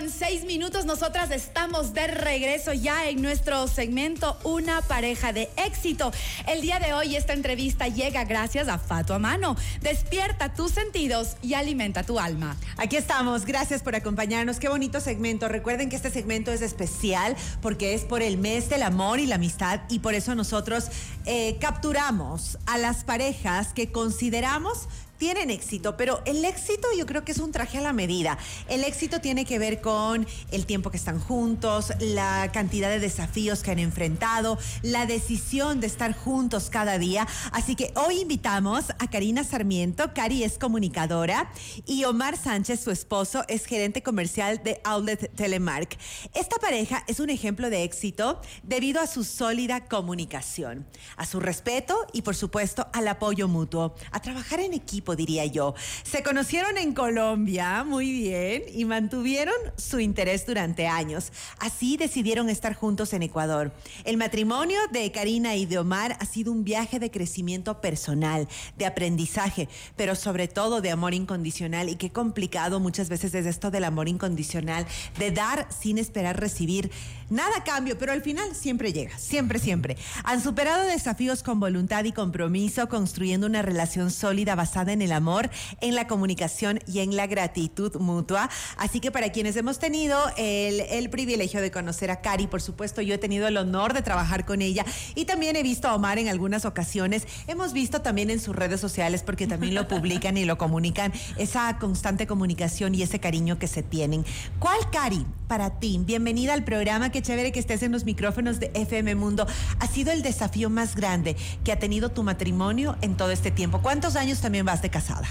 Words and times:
con 0.00 0.08
seis 0.08 0.46
minutos. 0.46 0.86
Nosotras 0.86 1.30
estamos 1.30 1.92
de 1.92 2.06
regreso 2.06 2.72
ya 2.72 3.10
en 3.10 3.20
nuestro 3.20 3.68
segmento 3.68 4.38
Una 4.44 4.80
pareja 4.80 5.34
de 5.34 5.50
éxito. 5.58 6.10
El 6.46 6.62
día 6.62 6.78
de 6.78 6.94
hoy 6.94 7.16
esta 7.16 7.34
entrevista 7.34 7.86
llega 7.86 8.24
gracias 8.24 8.68
a 8.68 8.78
Fato 8.78 9.18
Mano. 9.18 9.56
Despierta 9.82 10.54
tus 10.54 10.70
sentidos 10.70 11.36
y 11.42 11.52
alimenta 11.52 12.02
tu 12.02 12.18
alma. 12.18 12.56
Aquí 12.78 12.96
estamos. 12.96 13.44
Gracias 13.44 13.82
por 13.82 13.94
acompañarnos. 13.94 14.58
Qué 14.58 14.70
bonito 14.70 15.00
segmento. 15.00 15.48
Recuerden 15.48 15.90
que 15.90 15.96
este 15.96 16.10
segmento 16.10 16.50
es 16.50 16.62
especial 16.62 17.36
porque 17.60 17.92
es 17.92 18.04
por 18.04 18.22
el 18.22 18.38
mes 18.38 18.70
del 18.70 18.84
amor 18.84 19.20
y 19.20 19.26
la 19.26 19.34
amistad 19.34 19.80
y 19.90 19.98
por 19.98 20.14
eso 20.14 20.34
nosotros 20.34 20.86
eh, 21.26 21.58
capturamos 21.60 22.56
a 22.64 22.78
las 22.78 23.04
parejas 23.04 23.74
que 23.74 23.92
consideramos 23.92 24.88
tienen 25.20 25.50
éxito, 25.50 25.98
pero 25.98 26.22
el 26.24 26.42
éxito 26.46 26.88
yo 26.96 27.04
creo 27.04 27.26
que 27.26 27.32
es 27.32 27.38
un 27.38 27.52
traje 27.52 27.76
a 27.76 27.82
la 27.82 27.92
medida. 27.92 28.38
El 28.68 28.84
éxito 28.84 29.20
tiene 29.20 29.44
que 29.44 29.58
ver 29.58 29.82
con 29.82 30.26
el 30.50 30.64
tiempo 30.64 30.90
que 30.90 30.96
están 30.96 31.20
juntos, 31.20 31.92
la 32.00 32.50
cantidad 32.54 32.88
de 32.88 33.00
desafíos 33.00 33.62
que 33.62 33.70
han 33.70 33.78
enfrentado, 33.78 34.58
la 34.80 35.04
decisión 35.04 35.78
de 35.78 35.88
estar 35.88 36.16
juntos 36.16 36.70
cada 36.70 36.96
día. 36.96 37.28
Así 37.52 37.76
que 37.76 37.92
hoy 37.96 38.22
invitamos 38.22 38.86
a 38.98 39.10
Karina 39.10 39.44
Sarmiento, 39.44 40.14
Cari 40.14 40.42
es 40.42 40.56
comunicadora, 40.56 41.52
y 41.84 42.04
Omar 42.04 42.38
Sánchez, 42.38 42.80
su 42.80 42.90
esposo, 42.90 43.44
es 43.46 43.66
gerente 43.66 44.02
comercial 44.02 44.62
de 44.64 44.80
Outlet 44.84 45.36
Telemark. 45.36 45.98
Esta 46.32 46.56
pareja 46.56 47.04
es 47.06 47.20
un 47.20 47.28
ejemplo 47.28 47.68
de 47.68 47.84
éxito 47.84 48.40
debido 48.62 49.02
a 49.02 49.06
su 49.06 49.24
sólida 49.24 49.84
comunicación, 49.84 50.86
a 51.18 51.26
su 51.26 51.40
respeto 51.40 52.06
y 52.14 52.22
por 52.22 52.36
supuesto 52.36 52.88
al 52.94 53.06
apoyo 53.06 53.48
mutuo, 53.48 53.94
a 54.12 54.22
trabajar 54.22 54.60
en 54.60 54.72
equipo 54.72 55.09
diría 55.16 55.46
yo. 55.46 55.74
Se 56.02 56.22
conocieron 56.22 56.78
en 56.78 56.92
Colombia, 56.92 57.84
muy 57.84 58.10
bien, 58.10 58.62
y 58.72 58.84
mantuvieron 58.84 59.54
su 59.76 60.00
interés 60.00 60.46
durante 60.46 60.86
años. 60.86 61.32
Así 61.58 61.96
decidieron 61.96 62.48
estar 62.48 62.74
juntos 62.74 63.12
en 63.12 63.22
Ecuador. 63.22 63.72
El 64.04 64.16
matrimonio 64.16 64.78
de 64.92 65.10
Karina 65.12 65.56
y 65.56 65.66
de 65.66 65.78
Omar 65.78 66.16
ha 66.20 66.24
sido 66.24 66.52
un 66.52 66.64
viaje 66.64 66.98
de 66.98 67.10
crecimiento 67.10 67.80
personal, 67.80 68.48
de 68.76 68.86
aprendizaje, 68.86 69.68
pero 69.96 70.14
sobre 70.14 70.48
todo 70.48 70.80
de 70.80 70.90
amor 70.90 71.14
incondicional. 71.14 71.88
Y 71.88 71.96
qué 71.96 72.10
complicado 72.10 72.80
muchas 72.80 73.08
veces 73.08 73.34
es 73.34 73.46
esto 73.46 73.70
del 73.70 73.84
amor 73.84 74.08
incondicional, 74.08 74.86
de 75.18 75.30
dar 75.30 75.68
sin 75.70 75.98
esperar 75.98 76.40
recibir 76.40 76.90
nada 77.28 77.62
cambio, 77.64 77.96
pero 77.96 78.12
al 78.12 78.22
final 78.22 78.54
siempre 78.54 78.92
llega, 78.92 79.16
siempre, 79.18 79.58
siempre. 79.58 79.96
Han 80.24 80.42
superado 80.42 80.84
desafíos 80.84 81.42
con 81.42 81.60
voluntad 81.60 82.04
y 82.04 82.12
compromiso, 82.12 82.88
construyendo 82.88 83.46
una 83.46 83.62
relación 83.62 84.10
sólida 84.10 84.54
basada 84.54 84.92
en 84.92 84.99
en 85.00 85.06
el 85.06 85.12
amor, 85.12 85.50
en 85.80 85.94
la 85.94 86.06
comunicación 86.06 86.80
y 86.86 87.00
en 87.00 87.16
la 87.16 87.26
gratitud 87.26 87.96
mutua. 87.96 88.50
Así 88.76 89.00
que 89.00 89.10
para 89.10 89.32
quienes 89.32 89.56
hemos 89.56 89.78
tenido 89.78 90.18
el, 90.36 91.08
privilegio 91.10 91.60
de 91.60 91.70
conocer 91.70 92.10
a 92.10 92.20
Cari, 92.20 92.46
por 92.46 92.60
supuesto, 92.60 93.00
yo 93.00 93.14
he 93.14 93.18
tenido 93.18 93.48
el 93.48 93.56
honor 93.56 93.94
de 93.94 94.02
trabajar 94.02 94.44
con 94.44 94.62
ella 94.62 94.84
y 95.14 95.24
también 95.24 95.56
he 95.56 95.62
visto 95.62 95.88
a 95.88 95.94
Omar 95.94 96.18
en 96.18 96.28
algunas 96.28 96.64
ocasiones. 96.64 97.26
Hemos 97.46 97.72
visto 97.72 98.02
también 98.02 98.30
en 98.30 98.38
sus 98.38 98.54
redes 98.54 98.80
sociales, 98.80 99.22
porque 99.22 99.46
también 99.46 99.74
lo 99.74 99.88
publican 99.88 100.36
y 100.36 100.44
lo 100.44 100.58
comunican, 100.58 101.12
esa 101.36 101.78
constante 101.78 102.26
comunicación 102.26 102.94
y 102.94 103.02
ese 103.02 103.18
cariño 103.18 103.58
que 103.58 103.66
se 103.66 103.82
tienen. 103.82 104.24
¿Cuál, 104.58 104.78
Cari, 104.92 105.26
para 105.48 105.80
ti? 105.80 106.00
Bienvenida 106.04 106.52
al 106.52 106.62
programa, 106.64 107.10
qué 107.10 107.22
chévere 107.22 107.50
que 107.50 107.58
estés 107.58 107.82
en 107.82 107.92
los 107.92 108.04
micrófonos 108.04 108.60
de 108.60 108.70
FM 108.74 109.14
Mundo. 109.14 109.46
Ha 109.78 109.86
sido 109.86 110.12
el 110.12 110.22
desafío 110.22 110.70
más 110.70 110.94
grande 110.94 111.36
que 111.64 111.72
ha 111.72 111.78
tenido 111.78 112.10
tu 112.10 112.22
matrimonio 112.22 112.96
en 113.00 113.16
todo 113.16 113.30
este 113.30 113.50
tiempo. 113.50 113.80
¿Cuántos 113.82 114.16
años 114.16 114.40
también 114.40 114.64
vas 114.64 114.82
de 114.82 114.89
casada. 114.90 115.28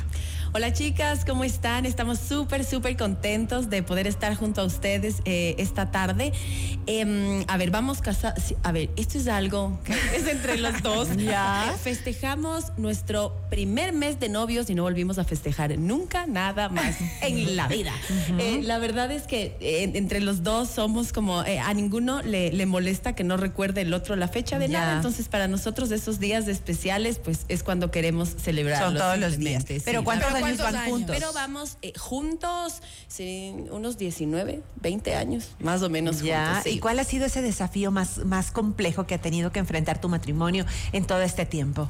Hola 0.52 0.74
chicas, 0.74 1.26
¿cómo 1.26 1.44
están? 1.44 1.86
Estamos 1.86 2.18
súper, 2.18 2.66
súper 2.66 2.98
contentos 2.98 3.70
de 3.70 3.84
poder 3.84 4.08
estar 4.08 4.34
junto 4.34 4.62
a 4.62 4.64
ustedes 4.64 5.18
eh, 5.26 5.54
esta 5.60 5.92
tarde. 5.92 6.34
Em, 6.88 7.44
a 7.48 7.56
ver, 7.58 7.70
vamos 7.70 8.02
casar. 8.02 8.34
a 8.64 8.72
ver, 8.72 8.90
esto 8.96 9.20
es 9.20 9.28
algo 9.28 9.80
que 9.84 9.94
es 10.16 10.28
entre 10.28 10.58
los 10.58 10.82
dos. 10.82 11.16
ya. 11.18 11.72
Festejamos 11.84 12.76
nuestro 12.78 13.36
primer 13.52 13.94
mes 13.94 14.20
de 14.20 14.28
novios 14.28 14.72
y 14.72 14.76
no 14.76 14.82
volvimos 14.82 15.20
a 15.20 15.24
festejar 15.24 15.78
nunca 15.78 16.26
nada 16.26 16.68
más 16.68 16.96
en 17.22 17.56
la 17.56 17.68
vida. 17.68 17.94
Eh, 18.40 18.62
la 18.64 18.80
verdad 18.80 19.12
es 19.12 19.28
que 19.28 19.56
eh, 19.60 19.92
entre 19.94 20.20
los 20.20 20.42
dos 20.42 20.68
somos 20.68 21.14
como 21.14 21.42
a 21.42 21.74
ninguno 21.76 22.24
le, 22.24 22.66
molesta 22.66 23.14
que 23.14 23.24
no 23.24 23.38
recuerde 23.38 23.82
el 23.82 23.94
otro 23.94 24.16
la 24.16 24.28
fecha 24.28 24.58
de 24.58 24.68
nada. 24.68 24.96
Entonces, 24.96 25.28
para 25.28 25.48
nosotros 25.48 25.92
esos 25.92 26.20
días 26.20 26.48
especiales, 26.48 27.20
pues 27.20 27.46
es 27.50 27.62
cuando 27.62 27.92
queremos 27.92 28.30
celebrar. 28.30 28.84
Son 28.84 28.98
todos 28.98 29.20
los 29.20 29.38
días. 29.40 29.66
Pero 29.86 30.04
¿cuántos 30.04 30.32
años 30.34 30.58
van 30.58 30.90
juntos? 30.90 31.16
Pero 31.16 31.34
vamos 31.34 31.78
eh, 31.82 31.94
juntos, 31.98 32.82
unos 33.72 33.98
19, 33.98 34.62
20 34.82 35.16
años, 35.16 35.50
más 35.60 35.82
o 35.82 35.90
menos 35.90 36.22
ya. 36.22 36.62
¿Y 36.66 36.80
cuál 36.80 37.00
ha 37.00 37.04
sido 37.04 37.26
ese 37.26 37.42
desafío 37.42 37.92
más, 37.92 38.20
más 38.26 38.52
complejo 38.52 39.08
que 39.08 39.16
ha 39.16 39.22
tenido 39.22 39.52
que 39.52 39.60
enfrentar 39.60 40.00
tu 40.00 40.10
matrimonio 40.10 40.66
en 40.92 41.06
todo 41.06 41.22
este 41.22 41.46
tiempo? 41.46 41.90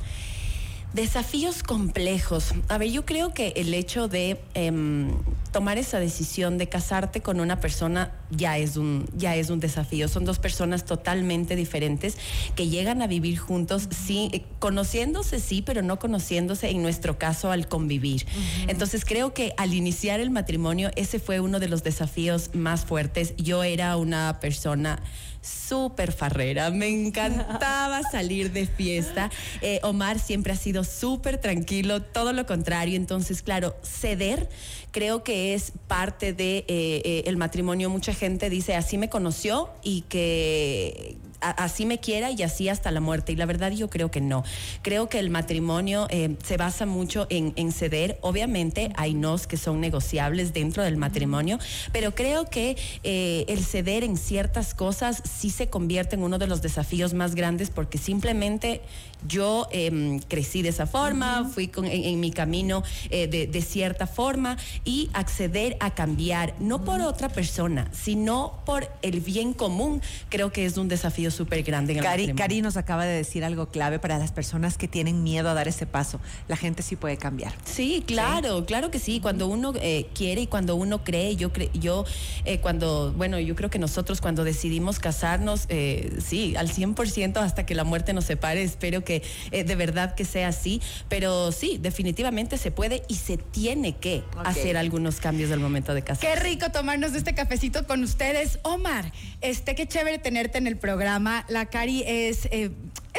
Desafíos 0.94 1.62
complejos. 1.62 2.54
A 2.68 2.80
ver, 2.80 2.90
yo 2.90 3.06
creo 3.06 3.32
que 3.32 3.54
el 3.56 3.74
hecho 3.76 4.08
de 4.08 4.42
em, 4.56 5.12
tomar 5.52 5.78
esa 5.78 6.00
decisión 6.00 6.58
de 6.58 6.68
casarte 6.68 7.22
con 7.22 7.40
una 7.40 7.60
persona 7.60 8.12
ya 8.32 8.58
es 8.58 8.78
un 8.78 9.06
ya 9.16 9.36
es 9.36 9.50
un 9.50 9.60
desafío. 9.60 10.08
Son 10.08 10.26
dos 10.26 10.40
personas 10.40 10.86
totalmente 10.86 11.56
diferentes 11.56 12.18
que 12.56 12.68
llegan 12.68 13.02
a 13.02 13.08
vivir 13.08 13.38
juntos, 13.38 13.88
sí, 13.90 14.30
eh, 14.34 14.44
conociéndose 14.60 15.40
sí, 15.40 15.62
pero 15.62 15.82
no 15.82 16.00
conociéndose 16.00 16.70
en 16.70 16.82
nuestro 16.82 17.18
caso 17.18 17.52
al 17.52 17.68
convivir. 17.68 18.26
Entonces 18.68 19.06
creo 19.06 19.34
que 19.34 19.54
al 19.58 19.74
iniciar 19.74 20.20
el 20.20 20.30
matrimonio 20.30 20.92
ese 20.96 21.20
fue 21.20 21.40
uno 21.40 21.60
de 21.60 21.70
los 21.70 21.84
desafíos 21.84 22.52
más 22.54 22.86
fuertes. 22.86 23.34
Yo 23.38 23.64
era 23.64 23.98
una 23.98 24.40
persona 24.40 25.02
súper 25.42 26.12
farrera, 26.12 26.70
me 26.70 26.88
encantaba 26.90 28.02
salir 28.12 28.52
de 28.52 28.66
fiesta. 28.68 29.32
Eh, 29.62 29.80
Omar 29.84 30.20
siempre 30.20 30.54
ha 30.54 30.56
sido 30.56 30.84
súper 30.84 31.40
tranquilo, 31.40 32.02
todo 32.02 32.34
lo 32.34 32.46
contrario. 32.46 32.96
Entonces, 32.96 33.42
claro, 33.42 33.76
ceder 33.84 34.50
creo 34.92 35.24
que 35.24 35.54
es 35.54 35.72
parte 35.88 36.34
de 36.34 36.60
eh, 36.60 36.66
eh, 36.68 37.24
el 37.26 37.38
matrimonio. 37.38 37.90
Mucha 37.90 38.14
gente 38.20 38.50
dice 38.50 38.76
así 38.76 38.98
me 38.98 39.10
conoció 39.10 39.70
y 39.82 40.02
que 40.02 41.18
así 41.42 41.86
me 41.86 42.00
quiera 42.00 42.32
y 42.32 42.44
así 42.44 42.70
hasta 42.70 42.92
la 42.92 43.00
muerte. 43.00 43.32
Y 43.32 43.36
la 43.36 43.46
verdad 43.46 43.72
yo 43.72 43.90
creo 43.90 44.12
que 44.12 44.22
no. 44.22 44.44
Creo 44.82 45.10
que 45.10 45.20
el 45.20 45.30
matrimonio 45.30 46.08
eh, 46.10 46.36
se 46.44 46.58
basa 46.58 46.86
mucho 46.86 47.28
en, 47.30 47.72
ceder. 47.72 48.18
Obviamente 48.22 48.92
hay 48.96 49.14
nos 49.14 49.48
que 49.48 49.58
son 49.58 49.80
negociables 49.80 50.54
dentro 50.54 50.84
del 50.84 50.98
matrimonio, 50.98 51.60
pero 51.92 52.14
creo 52.16 52.50
que 52.50 52.78
eh, 53.04 53.46
el 53.48 53.64
ceder 53.64 54.04
en 54.04 54.18
ciertas 54.18 54.74
cosas 54.74 55.22
sí 55.24 55.50
se 55.50 55.68
convierte 55.70 56.16
en 56.16 56.24
uno 56.24 56.40
de 56.40 56.48
los 56.48 56.62
desafíos 56.62 57.14
más 57.14 57.36
grandes 57.36 57.70
porque 57.70 57.98
simplemente 57.98 58.82
yo 59.28 59.68
em, 59.72 60.20
crecí 60.20 60.62
de 60.62 60.70
esa 60.70 60.88
forma, 60.88 61.46
fui 61.46 61.72
en, 61.84 62.20
mi 62.20 62.32
camino 62.32 62.84
eh, 63.10 63.28
de, 63.28 63.62
cierta 63.62 64.08
forma 64.08 64.58
y 64.86 65.10
acceder 65.14 65.78
a 65.80 65.94
cambiar, 65.94 66.56
no 66.60 66.84
por 66.84 67.02
otra 67.02 67.30
persona, 67.30 67.90
sino 67.92 68.60
por 68.66 68.90
el 69.02 69.20
bien 69.20 69.54
común, 69.54 70.02
creo 70.30 70.52
que 70.52 70.66
es 70.66 70.78
un 70.78 70.88
desafío 70.88 71.30
súper 71.32 71.64
grande. 71.64 71.94
En 71.94 72.00
Cari, 72.00 72.34
Cari 72.34 72.62
nos 72.62 72.78
acaba 72.78 73.06
de 73.06 73.16
decir 73.16 73.44
algo 73.44 73.68
clave 73.68 74.00
para 74.00 74.18
las 74.18 74.32
personas 74.32 74.78
que 74.78 74.88
tienen 74.88 75.24
miedo 75.24 75.50
a 75.50 75.54
dar 75.54 75.68
ese 75.68 75.86
paso. 75.86 76.20
La 76.48 76.56
gente 76.56 76.82
sí 76.84 76.96
puede 76.96 77.18
cambiar. 77.18 77.54
Sí, 77.66 78.04
claro, 78.08 78.66
claro 78.66 78.92
que 78.92 79.00
sí. 79.00 79.20
Cuando 79.20 79.48
uno 79.48 79.74
eh, 79.82 80.08
quiere 80.14 80.42
y 80.42 80.48
cuando 80.48 80.76
uno 80.76 81.04
cree, 81.04 81.36
yo, 81.36 81.52
yo 81.74 82.06
eh, 82.46 82.60
cuando, 82.60 83.14
bueno, 83.14 83.40
yo 83.40 83.56
creo 83.56 83.70
que 83.70 83.80
nosotros 83.80 84.22
cuando 84.22 84.44
decidimos 84.44 85.00
casarnos, 85.00 85.68
sí, 85.70 86.56
al 86.56 86.70
100% 86.70 87.38
hasta 87.38 87.66
que 87.66 87.76
la 87.76 87.84
muerte 87.84 88.14
nos 88.14 88.26
separe, 88.26 88.64
espero 88.64 89.04
que 89.04 89.09
que 89.10 89.24
eh, 89.50 89.64
de 89.64 89.76
verdad 89.76 90.14
que 90.14 90.24
sea 90.24 90.50
así, 90.50 90.84
pero 91.08 91.52
sí, 91.52 91.80
definitivamente 91.82 92.60
se 92.60 92.70
puede 92.70 93.02
y 93.08 93.16
se 93.16 93.38
tiene 93.38 93.98
que 93.98 94.22
hacer 94.46 94.78
algunos 94.78 95.20
cambios 95.20 95.50
del 95.50 95.60
momento 95.60 95.96
de 95.96 96.04
casar. 96.04 96.30
Qué 96.30 96.40
rico 96.40 96.70
tomarnos 96.70 97.16
este 97.16 97.34
cafecito 97.34 97.88
con 97.88 98.04
ustedes. 98.04 98.60
Omar, 98.62 99.12
este, 99.42 99.74
qué 99.74 99.88
chévere 99.88 100.20
tenerte 100.20 100.60
en 100.60 100.68
el 100.68 100.78
programa. 100.78 101.44
La 101.50 101.66
Cari 101.66 102.04
es... 102.06 102.48
Eh, 102.52 102.70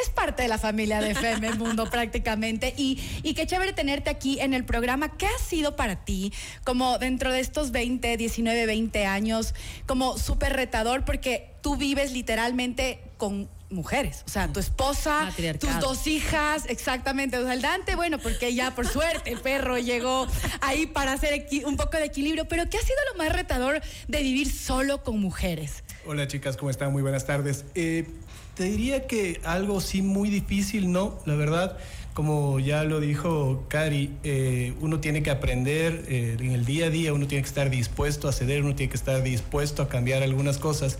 es 0.01 0.09
parte 0.09 0.41
de 0.41 0.47
la 0.47 0.57
familia 0.57 1.01
de 1.01 1.11
FM 1.11 1.55
Mundo 1.55 1.85
prácticamente 1.91 2.73
y, 2.77 2.97
y 3.23 3.33
qué 3.33 3.45
chévere 3.45 3.73
tenerte 3.73 4.09
aquí 4.09 4.39
en 4.39 4.53
el 4.53 4.63
programa. 4.63 5.09
¿Qué 5.17 5.27
ha 5.27 5.37
sido 5.37 5.75
para 5.75 6.05
ti 6.05 6.31
como 6.63 6.97
dentro 6.97 7.31
de 7.31 7.41
estos 7.41 7.71
20, 7.71 8.15
19, 8.15 8.65
20 8.65 9.05
años 9.05 9.53
como 9.85 10.17
súper 10.17 10.53
retador? 10.53 11.03
Porque 11.03 11.51
tú 11.61 11.75
vives 11.75 12.13
literalmente 12.13 13.01
con 13.17 13.49
mujeres, 13.71 14.23
o 14.25 14.29
sea, 14.29 14.47
tu 14.47 14.59
esposa, 14.59 15.31
tus 15.59 15.79
dos 15.79 16.07
hijas, 16.07 16.65
exactamente, 16.67 17.37
el 17.37 17.61
Dante, 17.61 17.95
bueno, 17.95 18.19
porque 18.19 18.53
ya 18.53 18.75
por 18.75 18.87
suerte 18.87 19.31
el 19.31 19.39
perro 19.39 19.77
llegó 19.77 20.27
ahí 20.61 20.85
para 20.85 21.13
hacer 21.13 21.47
un 21.65 21.77
poco 21.77 21.97
de 21.97 22.05
equilibrio, 22.05 22.45
pero 22.45 22.69
¿qué 22.69 22.77
ha 22.77 22.81
sido 22.81 22.97
lo 23.11 23.17
más 23.17 23.33
retador 23.33 23.81
de 24.07 24.21
vivir 24.21 24.51
solo 24.51 25.03
con 25.03 25.19
mujeres? 25.19 25.83
Hola 26.05 26.27
chicas, 26.27 26.57
¿cómo 26.57 26.69
están? 26.69 26.91
Muy 26.91 27.01
buenas 27.01 27.25
tardes. 27.25 27.65
Eh, 27.75 28.07
te 28.55 28.63
diría 28.65 29.07
que 29.07 29.39
algo 29.43 29.81
sí 29.81 30.01
muy 30.01 30.29
difícil, 30.29 30.91
¿no? 30.91 31.17
La 31.25 31.35
verdad, 31.35 31.77
como 32.13 32.59
ya 32.59 32.83
lo 32.83 32.99
dijo 32.99 33.63
Cari, 33.69 34.11
eh, 34.23 34.73
uno 34.81 34.99
tiene 34.99 35.23
que 35.23 35.31
aprender 35.31 36.05
eh, 36.07 36.37
en 36.39 36.51
el 36.51 36.65
día 36.65 36.87
a 36.87 36.89
día, 36.89 37.13
uno 37.13 37.27
tiene 37.27 37.43
que 37.43 37.47
estar 37.47 37.69
dispuesto 37.69 38.27
a 38.27 38.33
ceder, 38.33 38.63
uno 38.63 38.75
tiene 38.75 38.89
que 38.89 38.97
estar 38.97 39.23
dispuesto 39.23 39.81
a 39.81 39.89
cambiar 39.89 40.21
algunas 40.23 40.57
cosas. 40.57 40.97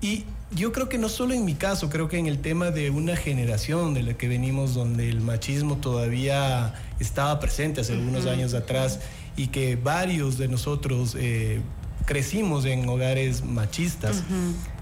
Y 0.00 0.24
yo 0.50 0.72
creo 0.72 0.88
que 0.88 0.98
no 0.98 1.08
solo 1.08 1.34
en 1.34 1.44
mi 1.44 1.54
caso, 1.54 1.90
creo 1.90 2.08
que 2.08 2.18
en 2.18 2.26
el 2.26 2.38
tema 2.38 2.70
de 2.70 2.90
una 2.90 3.16
generación 3.16 3.92
de 3.94 4.02
la 4.02 4.14
que 4.14 4.28
venimos 4.28 4.74
donde 4.74 5.08
el 5.08 5.20
machismo 5.20 5.76
todavía 5.76 6.74
estaba 7.00 7.38
presente 7.40 7.82
hace 7.82 7.92
algunos 7.92 8.26
años 8.26 8.54
atrás 8.54 9.00
y 9.36 9.48
que 9.48 9.76
varios 9.76 10.38
de 10.38 10.48
nosotros 10.48 11.14
eh, 11.18 11.60
crecimos 12.06 12.64
en 12.64 12.88
hogares 12.88 13.44
machistas. 13.44 14.22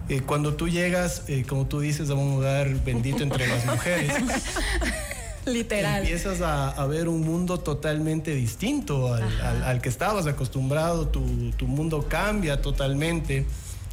Eh, 0.08 0.20
cuando 0.24 0.54
tú 0.54 0.68
llegas, 0.68 1.24
eh, 1.26 1.44
como 1.48 1.66
tú 1.66 1.80
dices, 1.80 2.10
a 2.10 2.14
un 2.14 2.34
hogar 2.38 2.68
bendito 2.84 3.24
entre 3.24 3.48
las 3.48 3.66
mujeres, 3.72 4.12
Literal. 5.46 6.00
empiezas 6.02 6.40
a, 6.40 6.70
a 6.70 6.86
ver 6.86 7.08
un 7.08 7.22
mundo 7.22 7.58
totalmente 7.58 8.34
distinto 8.34 9.14
al, 9.14 9.22
al- 9.40 9.62
al 9.64 9.80
que 9.80 9.88
estabas 9.88 10.26
acostumbrado, 10.26 11.08
tu, 11.08 11.50
tu 11.56 11.66
mundo 11.66 12.06
cambia 12.08 12.60
totalmente. 12.62 13.46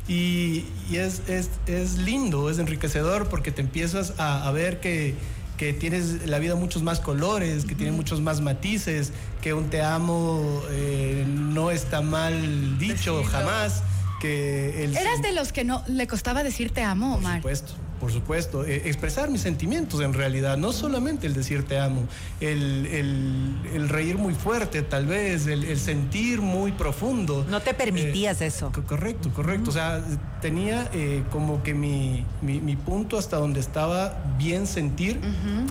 Y, 0.07 0.65
y 0.89 0.97
es, 0.97 1.21
es, 1.29 1.49
es 1.65 1.97
lindo, 1.97 2.49
es 2.49 2.59
enriquecedor 2.59 3.29
porque 3.29 3.51
te 3.51 3.61
empiezas 3.61 4.13
a, 4.17 4.47
a 4.47 4.51
ver 4.51 4.79
que, 4.81 5.15
que 5.57 5.71
tienes 5.71 6.27
la 6.27 6.39
vida 6.39 6.55
muchos 6.55 6.83
más 6.83 6.99
colores, 6.99 7.65
que 7.65 7.75
tiene 7.75 7.91
muchos 7.91 8.19
más 8.21 8.41
matices, 8.41 9.13
que 9.41 9.53
un 9.53 9.69
te 9.69 9.81
amo 9.81 10.61
eh, 10.71 11.25
no 11.27 11.71
está 11.71 12.01
mal 12.01 12.77
dicho 12.79 13.23
jamás. 13.23 13.83
Que 14.19 14.83
el 14.83 14.95
Eras 14.95 15.21
de 15.21 15.33
los 15.33 15.51
que 15.51 15.63
no 15.63 15.83
le 15.87 16.07
costaba 16.07 16.43
decir 16.43 16.71
te 16.71 16.81
amo, 16.81 17.19
por 17.19 17.35
supuesto, 17.35 17.73
por 18.03 18.11
supuesto. 18.11 18.65
Eh, 18.65 18.81
expresar 18.89 19.29
mis 19.29 19.39
sentimientos 19.39 20.01
en 20.01 20.13
realidad, 20.13 20.57
no 20.57 20.73
solamente 20.73 21.25
el 21.25 21.33
decir 21.33 21.63
te 21.63 21.79
amo, 21.79 22.03
el, 22.41 22.85
el- 22.87 23.55
el 23.73 23.87
reír 23.87 24.17
muy 24.17 24.33
fuerte 24.35 24.81
tal 24.81 25.05
vez, 25.05 25.47
el, 25.47 25.63
el 25.63 25.79
sentir 25.79 26.41
muy 26.41 26.73
profundo. 26.73 27.45
No 27.49 27.61
te 27.61 27.73
permitías 27.73 28.41
eso. 28.41 28.73
Co- 28.73 28.83
Correcto, 28.83 29.29
correcto. 29.33 29.69
O 29.69 29.73
sea, 29.73 30.03
tenía 30.41 30.89
eh, 30.93 31.23
como 31.31 31.63
que 31.63 31.73
mi, 31.73 32.25
mi- 32.41 32.59
mi 32.59 32.75
punto 32.75 33.17
hasta 33.17 33.37
donde 33.37 33.61
estaba 33.61 34.21
bien 34.37 34.67
sentir. 34.67 35.21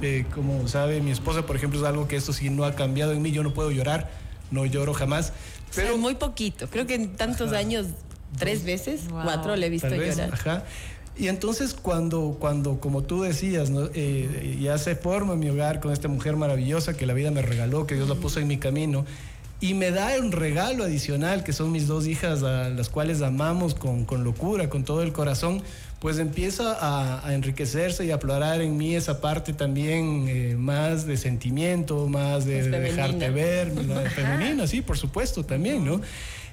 Eh, 0.00 0.25
como 0.35 0.67
sabe 0.69 1.02
mi 1.02 1.11
esposa, 1.11 1.44
por 1.44 1.56
ejemplo, 1.56 1.81
es 1.81 1.85
algo 1.87 2.08
que 2.08 2.17
eso 2.17 2.32
sí 2.32 2.49
no 2.49 2.64
ha 2.64 2.75
cambiado 2.75 3.12
en 3.12 3.20
mí. 3.20 3.31
Yo 3.31 3.43
no 3.43 3.52
puedo 3.52 3.70
llorar, 3.70 4.11
no 4.50 4.64
lloro 4.64 4.94
jamás. 4.94 5.35
Pero 5.76 5.99
muy 5.99 6.14
poquito. 6.14 6.67
Creo 6.70 6.87
que 6.87 6.94
en 6.94 7.12
tantos 7.14 7.52
años, 7.52 7.88
tres 8.38 8.64
veces, 8.64 9.06
Wow. 9.11 9.20
cuatro 9.25 9.55
le 9.55 9.67
he 9.67 9.69
visto 9.69 9.90
Tal 9.90 9.99
vez, 9.99 10.17
llorar. 10.17 10.32
ajá. 10.32 10.62
Y 11.17 11.29
entonces 11.29 11.75
cuando, 11.75 12.37
cuando 12.41 12.81
como 12.81 13.03
tú 13.03 13.23
decías, 13.23 13.70
¿no? 13.70 13.91
Eh, 13.94 14.59
ya 14.61 14.79
se 14.79 14.97
forma 14.97 15.37
mi 15.37 15.50
hogar 15.50 15.81
con 15.81 15.93
esta 15.93 16.09
mujer 16.09 16.37
maravillosa 16.37 16.97
que 16.97 17.06
la 17.06 17.12
vida 17.12 17.31
me 17.31 17.43
regaló, 17.43 17.87
que 17.87 17.94
Dios 17.94 18.09
la 18.09 18.14
puso 18.14 18.41
en 18.41 18.49
mi 18.49 18.56
camino, 18.56 19.05
y 19.61 19.75
me 19.75 19.93
da 19.93 20.19
un 20.19 20.32
regalo 20.32 20.85
adicional, 20.85 21.44
que 21.44 21.53
son 21.53 21.70
mis 21.70 21.87
dos 21.87 22.06
hijas 22.06 22.43
a 22.43 22.69
las 22.70 22.88
cuales 22.88 23.23
amamos 23.23 23.75
con, 23.75 24.05
con 24.05 24.25
locura, 24.25 24.69
con 24.69 24.85
todo 24.85 25.03
el 25.03 25.12
corazón, 25.12 25.62
pues 26.00 26.19
empieza 26.19 26.73
a, 26.73 27.25
a 27.25 27.32
enriquecerse 27.32 28.05
y 28.05 28.11
a 28.11 28.17
aflorar 28.17 28.61
en 28.61 28.76
mí 28.76 28.97
esa 28.97 29.20
parte 29.20 29.53
también 29.53 30.26
eh, 30.29 30.56
más 30.59 31.06
de 31.06 31.17
sentimiento, 31.17 32.09
más 32.09 32.44
de, 32.44 32.69
de 32.69 32.81
dejarte 32.81 33.31
ver, 33.31 33.70
femenina, 34.17 34.67
sí, 34.67 34.81
por 34.81 34.99
supuesto, 34.99 35.44
también, 35.44 35.85
¿no? 35.85 36.00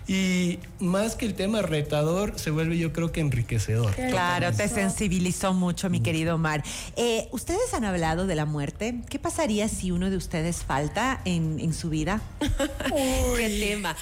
Y 0.10 0.58
más 0.80 1.16
que 1.16 1.28
el 1.28 1.36
tema 1.36 1.62
retador, 1.62 2.34
se 2.40 2.50
vuelve 2.50 2.80
yo 2.80 2.92
creo 2.92 3.12
que 3.12 3.22
enriquecedor. 3.22 3.94
Claro, 3.94 4.52
te 4.52 4.68
sensibilizó 4.68 5.54
mucho, 5.54 5.88
mi 5.92 6.00
querido 6.00 6.34
Omar. 6.34 6.64
Eh, 6.96 7.28
¿Ustedes 7.32 7.76
han 7.76 7.86
hablado 7.86 8.26
de 8.26 8.34
la 8.34 8.46
muerte? 8.46 9.02
¿Qué 9.08 9.20
pasaría 9.20 9.70
si 9.70 9.92
uno 9.92 10.10
de 10.10 10.18
ustedes 10.18 10.64
falta 10.64 11.22
en, 11.26 11.60
en 11.60 11.76
su 11.76 11.92
vida? 11.92 12.24
Qué 12.90 13.58
tema. 13.60 13.96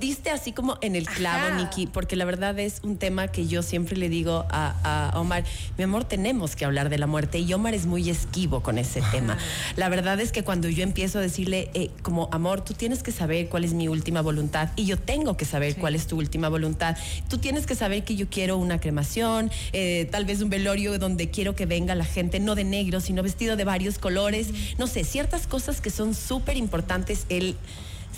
Diste 0.00 0.30
así 0.30 0.50
como 0.50 0.78
en 0.80 0.96
el 0.96 1.06
clavo. 1.06 1.54
Nikki, 1.54 1.86
porque 1.86 2.16
la 2.16 2.24
verdad 2.24 2.58
es 2.58 2.80
un 2.82 2.96
tema 2.96 3.28
que 3.28 3.46
yo 3.46 3.62
siempre 3.62 3.96
le 3.96 4.08
digo 4.08 4.44
a, 4.50 5.12
a 5.12 5.20
Omar, 5.20 5.44
mi 5.78 5.84
amor, 5.84 6.02
tenemos 6.02 6.56
que 6.56 6.64
hablar 6.64 6.88
de 6.88 6.98
la 6.98 7.06
muerte 7.06 7.38
y 7.38 7.52
Omar 7.52 7.74
es 7.74 7.86
muy 7.86 8.10
esquivo 8.10 8.64
con 8.64 8.78
ese 8.78 9.00
tema. 9.12 9.38
La 9.76 9.88
verdad 9.88 10.18
es 10.18 10.32
que 10.32 10.42
cuando 10.42 10.68
yo 10.68 10.82
empiezo 10.82 11.20
a 11.20 11.22
decirle, 11.22 11.70
eh, 11.74 11.92
como, 12.02 12.28
amor, 12.32 12.64
tú 12.64 12.74
tienes 12.74 13.04
que 13.04 13.12
saber 13.12 13.48
cuál 13.48 13.62
es 13.62 13.74
mi 13.74 13.86
última 13.86 14.22
voluntad 14.22 14.70
y 14.74 14.86
yo 14.86 14.98
tengo 14.98 15.36
que 15.36 15.51
saber 15.52 15.76
cuál 15.76 15.94
es 15.94 16.06
tu 16.06 16.16
última 16.16 16.48
voluntad. 16.48 16.96
Tú 17.28 17.38
tienes 17.38 17.66
que 17.66 17.74
saber 17.74 18.02
que 18.02 18.16
yo 18.16 18.26
quiero 18.28 18.56
una 18.56 18.80
cremación, 18.80 19.50
eh, 19.72 20.08
tal 20.10 20.24
vez 20.24 20.40
un 20.42 20.50
velorio 20.50 20.98
donde 20.98 21.30
quiero 21.30 21.54
que 21.54 21.66
venga 21.66 21.94
la 21.94 22.04
gente, 22.04 22.40
no 22.40 22.54
de 22.54 22.64
negro, 22.64 23.00
sino 23.00 23.22
vestido 23.22 23.54
de 23.56 23.64
varios 23.64 23.98
colores. 23.98 24.48
No 24.78 24.86
sé, 24.86 25.04
ciertas 25.04 25.46
cosas 25.46 25.80
que 25.80 25.90
son 25.90 26.14
súper 26.14 26.56
importantes. 26.56 27.26
Él 27.28 27.56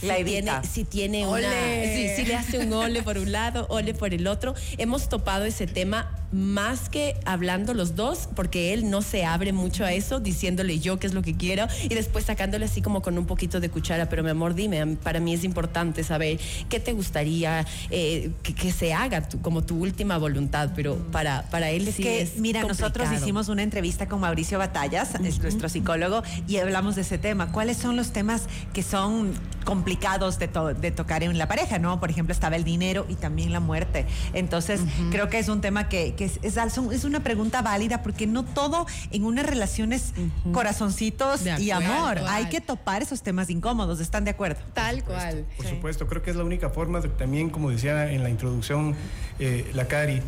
La 0.02 0.16
si 0.16 0.24
tiene, 0.24 0.52
si 0.72 0.84
tiene 0.84 1.26
Ole. 1.26 1.46
una. 1.46 2.16
Sí 2.16 2.24
le 2.24 2.34
hace 2.36 2.58
un 2.58 2.72
ole 2.72 3.02
por 3.02 3.18
un 3.18 3.30
lado, 3.32 3.66
ole 3.68 3.94
por 3.94 4.14
el 4.14 4.26
otro. 4.26 4.54
Hemos 4.78 5.08
topado 5.08 5.44
ese 5.44 5.66
tema 5.66 6.10
más 6.34 6.88
que 6.88 7.14
hablando 7.24 7.74
los 7.74 7.94
dos, 7.94 8.28
porque 8.34 8.74
él 8.74 8.90
no 8.90 9.02
se 9.02 9.24
abre 9.24 9.52
mucho 9.52 9.84
a 9.84 9.92
eso, 9.92 10.18
diciéndole 10.18 10.80
yo 10.80 10.98
qué 10.98 11.06
es 11.06 11.14
lo 11.14 11.22
que 11.22 11.34
quiero 11.36 11.66
y 11.84 11.94
después 11.94 12.24
sacándole 12.24 12.64
así 12.64 12.82
como 12.82 13.02
con 13.02 13.16
un 13.16 13.26
poquito 13.26 13.60
de 13.60 13.68
cuchara. 13.70 14.08
Pero 14.08 14.24
mi 14.24 14.30
amor, 14.30 14.54
dime, 14.54 14.84
para 15.02 15.20
mí 15.20 15.32
es 15.32 15.44
importante 15.44 16.02
saber 16.02 16.40
qué 16.68 16.80
te 16.80 16.92
gustaría 16.92 17.64
eh, 17.90 18.32
que, 18.42 18.54
que 18.54 18.72
se 18.72 18.92
haga 18.92 19.28
tu- 19.28 19.40
como 19.40 19.62
tu 19.62 19.76
última 19.78 20.18
voluntad, 20.18 20.70
pero 20.74 20.96
para, 21.12 21.42
para 21.50 21.70
él 21.70 21.86
Es 21.86 21.94
sí 21.94 22.02
que, 22.02 22.22
es 22.22 22.36
mira, 22.38 22.62
nosotros 22.62 23.08
hicimos 23.22 23.48
una 23.48 23.62
entrevista 23.62 24.08
con 24.08 24.18
Mauricio 24.20 24.58
Batallas, 24.58 25.14
es 25.24 25.38
nuestro 25.38 25.68
psicólogo, 25.68 26.22
y 26.48 26.56
hablamos 26.56 26.96
de 26.96 27.02
ese 27.02 27.16
tema. 27.18 27.52
¿Cuáles 27.52 27.76
son 27.76 27.94
los 27.96 28.10
temas 28.12 28.42
que 28.72 28.82
son 28.82 29.32
complicados 29.64 30.38
de, 30.38 30.48
to- 30.48 30.74
de 30.74 30.90
tocar 30.90 31.22
en 31.22 31.38
la 31.38 31.48
pareja, 31.48 31.78
no? 31.78 32.00
Por 32.00 32.10
ejemplo, 32.10 32.32
estaba 32.32 32.56
el 32.56 32.64
dinero 32.64 33.06
y 33.08 33.14
también 33.14 33.52
la 33.52 33.60
muerte. 33.60 34.04
Entonces, 34.32 34.80
creo 35.10 35.28
que 35.28 35.38
es 35.38 35.48
un 35.48 35.60
tema 35.60 35.88
que, 35.88 36.14
que 36.14 36.23
es, 36.24 36.38
es, 36.42 36.56
es 36.56 37.04
una 37.04 37.20
pregunta 37.20 37.62
válida 37.62 38.02
porque 38.02 38.26
no 38.26 38.44
todo 38.44 38.86
en 39.10 39.24
una 39.24 39.42
relación 39.42 39.92
es 39.92 40.12
corazoncitos 40.52 41.42
y 41.58 41.70
amor. 41.70 42.18
Hay 42.28 42.46
que 42.46 42.60
topar 42.60 43.02
esos 43.02 43.22
temas 43.22 43.50
incómodos. 43.50 44.00
¿Están 44.00 44.24
de 44.24 44.30
acuerdo? 44.30 44.60
Tal 44.72 45.04
cual. 45.04 45.44
Por 45.56 45.66
supuesto, 45.66 46.06
creo 46.06 46.22
que 46.22 46.30
es 46.30 46.36
la 46.36 46.44
única 46.44 46.70
forma 46.70 47.00
de, 47.00 47.08
también, 47.08 47.50
como 47.50 47.70
decía 47.70 48.10
en 48.10 48.22
la 48.22 48.30
introducción 48.30 48.94
eh, 49.38 49.70
la 49.74 49.86
Cari, 49.86 50.22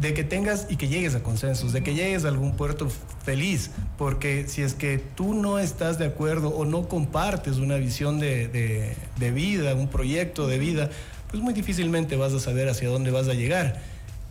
de 0.00 0.12
que 0.12 0.24
tengas 0.24 0.66
y 0.68 0.76
que 0.76 0.88
llegues 0.88 1.14
a 1.14 1.22
consensos, 1.22 1.72
de 1.72 1.82
que 1.82 1.94
llegues 1.94 2.24
a 2.24 2.28
algún 2.28 2.54
puerto 2.56 2.88
feliz, 3.24 3.70
porque 3.96 4.46
si 4.46 4.60
es 4.62 4.74
que 4.74 4.98
tú 4.98 5.32
no 5.34 5.58
estás 5.58 5.98
de 5.98 6.04
acuerdo 6.06 6.50
o 6.50 6.64
no 6.66 6.86
compartes 6.88 7.56
una 7.56 7.76
visión 7.76 8.20
de, 8.20 8.46
de- 8.48 8.94
de 9.18 9.30
vida, 9.30 9.74
un 9.74 9.88
proyecto 9.88 10.46
de 10.48 10.58
vida, 10.58 10.90
pues 11.30 11.42
muy 11.42 11.54
difícilmente 11.54 12.14
vas 12.16 12.34
a 12.34 12.40
saber 12.40 12.68
hacia 12.68 12.88
dónde 12.90 13.10
vas 13.10 13.26
a 13.28 13.32
llegar, 13.34 13.80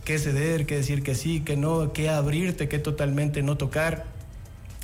qué 0.06 0.18
ceder, 0.18 0.64
qué 0.64 0.76
decir 0.76 1.02
que 1.02 1.14
sí, 1.14 1.40
que 1.40 1.56
no, 1.58 1.92
qué 1.92 2.08
abrirte, 2.08 2.68
qué 2.68 2.78
totalmente 2.78 3.42
no 3.42 3.58
tocar. 3.58 4.06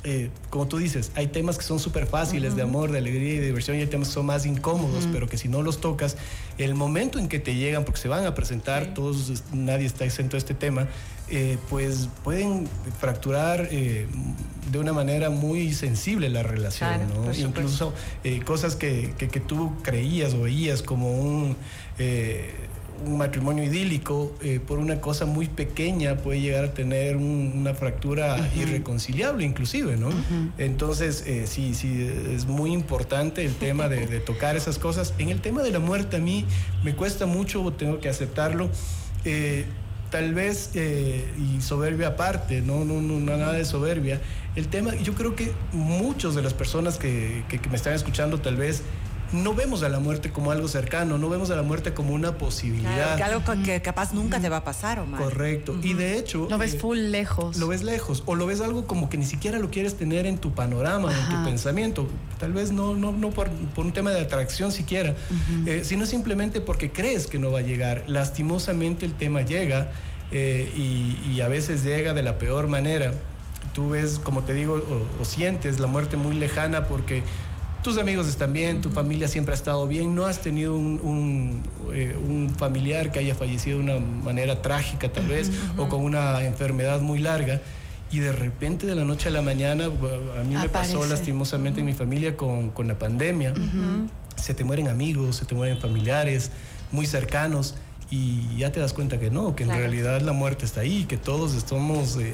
Eh, 0.05 0.29
como 0.49 0.67
tú 0.67 0.79
dices, 0.79 1.13
hay 1.15 1.27
temas 1.27 1.57
que 1.57 1.63
son 1.63 1.79
súper 1.79 2.07
fáciles 2.07 2.57
de 2.57 2.61
amor, 2.61 2.91
de 2.91 2.97
alegría 2.97 3.35
y 3.35 3.37
de 3.37 3.45
diversión 3.45 3.77
y 3.77 3.79
hay 3.79 3.87
temas 3.87 4.09
que 4.09 4.15
son 4.15 4.25
más 4.25 4.45
incómodos, 4.45 5.07
pero 5.09 5.29
que 5.29 5.37
si 5.37 5.47
no 5.47 5.61
los 5.61 5.79
tocas, 5.79 6.17
el 6.57 6.75
momento 6.75 7.19
en 7.19 7.29
que 7.29 7.39
te 7.39 7.55
llegan, 7.55 7.85
porque 7.85 8.01
se 8.01 8.09
van 8.09 8.25
a 8.25 8.35
presentar, 8.35 8.93
todos, 8.93 9.43
nadie 9.53 9.85
está 9.85 10.03
exento 10.03 10.33
de 10.35 10.39
este 10.39 10.53
tema, 10.55 10.89
eh, 11.29 11.57
pues 11.69 12.09
pueden 12.21 12.67
fracturar 12.99 13.69
eh, 13.71 14.05
de 14.73 14.77
una 14.77 14.91
manera 14.91 15.29
muy 15.29 15.71
sensible 15.73 16.27
la 16.29 16.43
relación, 16.43 16.89
Claro. 17.07 17.13
Incluso 17.61 17.93
eh, 18.25 18.41
cosas 18.41 18.75
que, 18.75 19.13
que- 19.17 19.29
que 19.29 19.39
tú 19.39 19.71
creías 19.83 20.33
o 20.33 20.41
veías 20.41 20.81
como 20.83 21.13
un... 21.17 21.55
un 23.05 23.17
matrimonio 23.17 23.63
idílico 23.63 24.33
eh, 24.41 24.59
por 24.65 24.79
una 24.79 25.01
cosa 25.01 25.25
muy 25.25 25.47
pequeña 25.47 26.15
puede 26.17 26.39
llegar 26.41 26.65
a 26.65 26.73
tener 26.73 27.17
un- 27.17 27.53
una 27.55 27.73
fractura 27.73 28.49
irreconciliable 28.55 29.43
inclusive, 29.45 29.97
¿no? 29.97 30.09
Entonces, 30.57 31.23
eh, 31.27 31.45
sí, 31.47 31.73
sí, 31.73 32.09
es 32.33 32.45
muy 32.45 32.71
importante 32.71 33.43
el 33.43 33.53
tema 33.55 33.89
de, 33.89 34.07
de 34.07 34.19
tocar 34.19 34.55
esas 34.55 34.79
cosas. 34.79 35.13
En 35.17 35.29
el 35.29 35.41
tema 35.41 35.63
de 35.63 35.71
la 35.71 35.79
muerte 35.79 36.17
a 36.17 36.19
mí 36.19 36.45
me 36.83 36.95
cuesta 36.95 37.25
mucho, 37.25 37.71
tengo 37.77 37.99
que 37.99 38.09
aceptarlo. 38.09 38.69
eh, 39.25 39.65
tal 40.09 40.35
vez, 40.35 40.69
eh, 40.75 41.25
y 41.39 41.59
soberbia 41.61 42.09
aparte, 42.09 42.61
no, 42.61 42.85
no, 42.85 43.01
no, 43.01 43.19
no, 43.19 43.35
nada 43.35 43.53
de 43.53 43.65
soberbia, 43.65 44.21
el 44.55 44.67
tema, 44.67 44.93
yo 44.97 45.15
creo 45.15 45.35
que 45.35 45.51
muchos 45.71 46.35
de 46.35 46.43
las 46.43 46.53
personas 46.53 46.99
que, 46.99 47.43
que- 47.49 47.57
que 47.57 47.67
me 47.69 47.77
están 47.77 47.93
escuchando 47.93 48.39
tal 48.39 48.55
vez 48.55 48.83
no 49.33 49.53
vemos 49.53 49.83
a 49.83 49.89
la 49.89 49.99
muerte 49.99 50.31
como 50.31 50.51
algo 50.51 50.67
cercano, 50.67 51.17
no 51.17 51.27
vemos 51.29 51.49
a 51.51 51.55
la 51.55 51.63
muerte 51.63 51.93
como 51.93 52.13
una 52.13 52.37
posibilidad. 52.37 53.17
que 53.17 53.23
algo 53.23 53.41
que- 53.63 53.81
capaz 53.81 54.13
nunca 54.13 54.39
te 54.39 54.47
va 54.49 54.57
a 54.57 54.63
pasar, 54.63 54.99
Omar. 54.99 55.21
Correcto. 55.21 55.75
Y 55.81 55.93
de 55.93 56.17
hecho... 56.17 56.47
Lo 56.49 56.57
ves 56.57 56.75
eh, 56.75 56.79
full 56.79 56.97
lejos. 56.97 57.57
lo 57.57 57.67
ves 57.67 57.83
lejos 57.83 58.23
o 58.25 58.35
lo 58.35 58.45
ves 58.45 58.61
algo 58.61 58.85
como 58.85 59.09
que 59.09 59.17
ni 59.17 59.25
siquiera 59.25 59.59
lo 59.59 59.69
quieres 59.71 59.95
tener 59.95 60.25
en 60.25 60.37
tu 60.37 60.53
panorama, 60.53 61.11
en 61.11 61.29
tu 61.35 61.43
pensamiento. 61.43 62.07
Tal 62.39 62.53
vez 62.53 62.71
no, 62.71 62.95
no, 62.95 63.11
no 63.11 63.31
por, 63.31 63.49
por 63.75 63.85
un 63.85 63.91
tema 63.93 64.11
de 64.11 64.21
atracción 64.21 64.71
siquiera, 64.71 65.15
eh, 65.65 65.81
sino 65.83 66.05
simplemente 66.05 66.61
porque 66.61 66.91
crees 66.91 67.27
que 67.27 67.39
no 67.39 67.51
va 67.51 67.59
a 67.59 67.63
llegar. 67.63 68.03
Lastimosamente 68.07 69.05
el 69.05 69.13
tema 69.13 69.41
llega. 69.41 69.91
eh, 70.31 70.71
y, 70.75 71.17
y 71.31 71.41
a 71.41 71.47
veces 71.47 71.83
llega 71.83 72.13
de 72.13 72.23
la 72.23 72.37
peor 72.37 72.67
manera. 72.67 73.13
Tú 73.73 73.89
ves, 73.89 74.19
como 74.19 74.41
te 74.43 74.53
digo, 74.53 74.73
o, 74.75 75.21
o 75.21 75.25
sientes 75.25 75.79
la 75.79 75.87
muerte 75.87 76.17
muy 76.17 76.35
lejana 76.35 76.85
porque 76.87 77.23
tus 77.83 77.97
amigos 77.97 78.27
están 78.27 78.53
bien, 78.53 78.81
tu 78.81 78.89
familia 78.89 79.27
siempre 79.27 79.53
ha 79.53 79.57
estado 79.57 79.85
bien, 79.87 80.15
no 80.15 80.25
has 80.25 80.39
tenido 80.41 80.75
un, 80.75 80.99
un, 81.03 81.61
eh, 81.93 82.15
un 82.17 82.49
familiar 82.49 83.11
que 83.11 83.19
haya 83.19 83.35
fallecido 83.35 83.77
de 83.79 83.83
una 83.83 83.99
manera 83.99 84.61
trágica 84.61 85.11
tal 85.11 85.27
vez 85.27 85.51
o 85.77 85.89
con 85.89 86.01
una 86.01 86.43
enfermedad 86.45 87.01
muy 87.01 87.19
larga 87.19 87.61
y 88.09 88.19
de 88.19 88.31
repente 88.31 88.87
de 88.87 88.95
la 88.95 89.03
noche 89.03 89.27
a 89.29 89.31
la 89.31 89.41
mañana, 89.41 89.85
a 89.85 90.43
mí 90.43 90.55
me 90.55 90.69
pasó 90.69 91.05
lastimosamente 91.05 91.81
en 91.81 91.85
mi 91.85 91.93
familia 91.93 92.37
con, 92.37 92.69
con 92.69 92.87
la 92.87 92.97
pandemia, 92.97 93.53
se 94.35 94.53
te 94.53 94.63
mueren 94.63 94.87
amigos, 94.87 95.35
se 95.37 95.45
te 95.45 95.53
mueren 95.53 95.79
familiares 95.79 96.51
muy 96.91 97.05
cercanos 97.05 97.75
y 98.09 98.55
ya 98.55 98.71
te 98.71 98.79
das 98.79 98.93
cuenta 98.93 99.19
que 99.19 99.29
no, 99.29 99.55
que 99.55 99.63
en 99.63 99.69
realidad 99.69 100.21
la 100.21 100.33
muerte 100.33 100.63
está 100.65 100.81
ahí, 100.81 101.05
que 101.05 101.17
todos 101.17 101.53
estamos... 101.53 102.17
eh, 102.17 102.33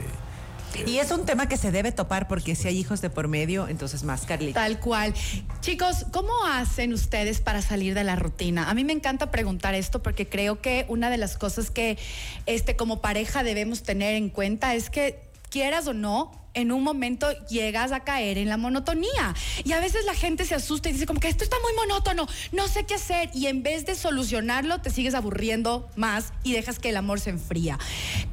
Y 0.86 0.98
es 0.98 1.12
un 1.12 1.26
tema 1.26 1.48
que 1.48 1.58
se 1.58 1.72
debe 1.72 1.92
topar 1.92 2.28
porque 2.28 2.56
si 2.56 2.68
hay 2.68 2.78
hijos 2.78 3.02
de 3.02 3.10
por 3.10 3.28
medio, 3.28 3.68
entonces 3.68 4.04
más, 4.04 4.26
Carlita. 4.26 4.62
Tal 4.62 4.80
cual. 4.80 5.14
Chicos, 5.62 6.06
¿cómo 6.12 6.32
hacen 6.46 6.94
ustedes 6.94 7.42
para 7.42 7.62
salir 7.62 7.94
de 7.94 8.04
la 8.04 8.16
rutina? 8.16 8.70
A 8.70 8.74
mí 8.74 8.84
me 8.84 8.94
encanta 8.94 9.32
preguntar 9.32 9.74
esto 9.74 10.02
porque 10.02 10.28
creo 10.28 10.62
que 10.62 10.86
una 10.88 11.10
de 11.10 11.18
las 11.18 11.38
cosas 11.38 11.72
que 11.72 11.98
este, 12.46 12.76
como 12.76 13.02
pareja 13.02 13.44
debemos 13.44 13.84
tener 13.84 14.16
en 14.16 14.30
cuenta 14.30 14.76
es 14.76 14.90
que 14.90 15.20
quieras 15.50 15.88
o 15.88 15.94
no, 15.94 16.32
en 16.54 16.72
un 16.72 16.84
momento 16.84 17.32
llegas 17.48 17.92
a 17.92 18.02
caer 18.02 18.38
en 18.38 18.50
la 18.50 18.58
monotonía. 18.58 19.36
Y 19.64 19.74
a 19.74 19.80
veces 19.80 20.06
la 20.06 20.14
gente 20.14 20.46
se 20.46 20.56
asusta 20.56 20.90
y 20.90 20.94
dice 20.94 21.06
como 21.06 21.20
que 21.20 21.30
esto 21.30 21.44
está 21.44 21.58
muy 21.62 21.74
monótono, 21.74 22.28
no 22.52 22.68
sé 22.68 22.86
qué 22.86 22.96
hacer. 22.96 23.30
Y 23.34 23.48
en 23.48 23.64
vez 23.64 23.86
de 23.86 23.96
solucionarlo, 23.96 24.82
te 24.82 24.90
sigues 24.90 25.14
aburriendo 25.14 25.90
más 25.96 26.34
y 26.44 26.54
dejas 26.54 26.80
que 26.80 26.90
el 26.90 26.98
amor 26.98 27.20
se 27.20 27.32
enfría. 27.32 27.78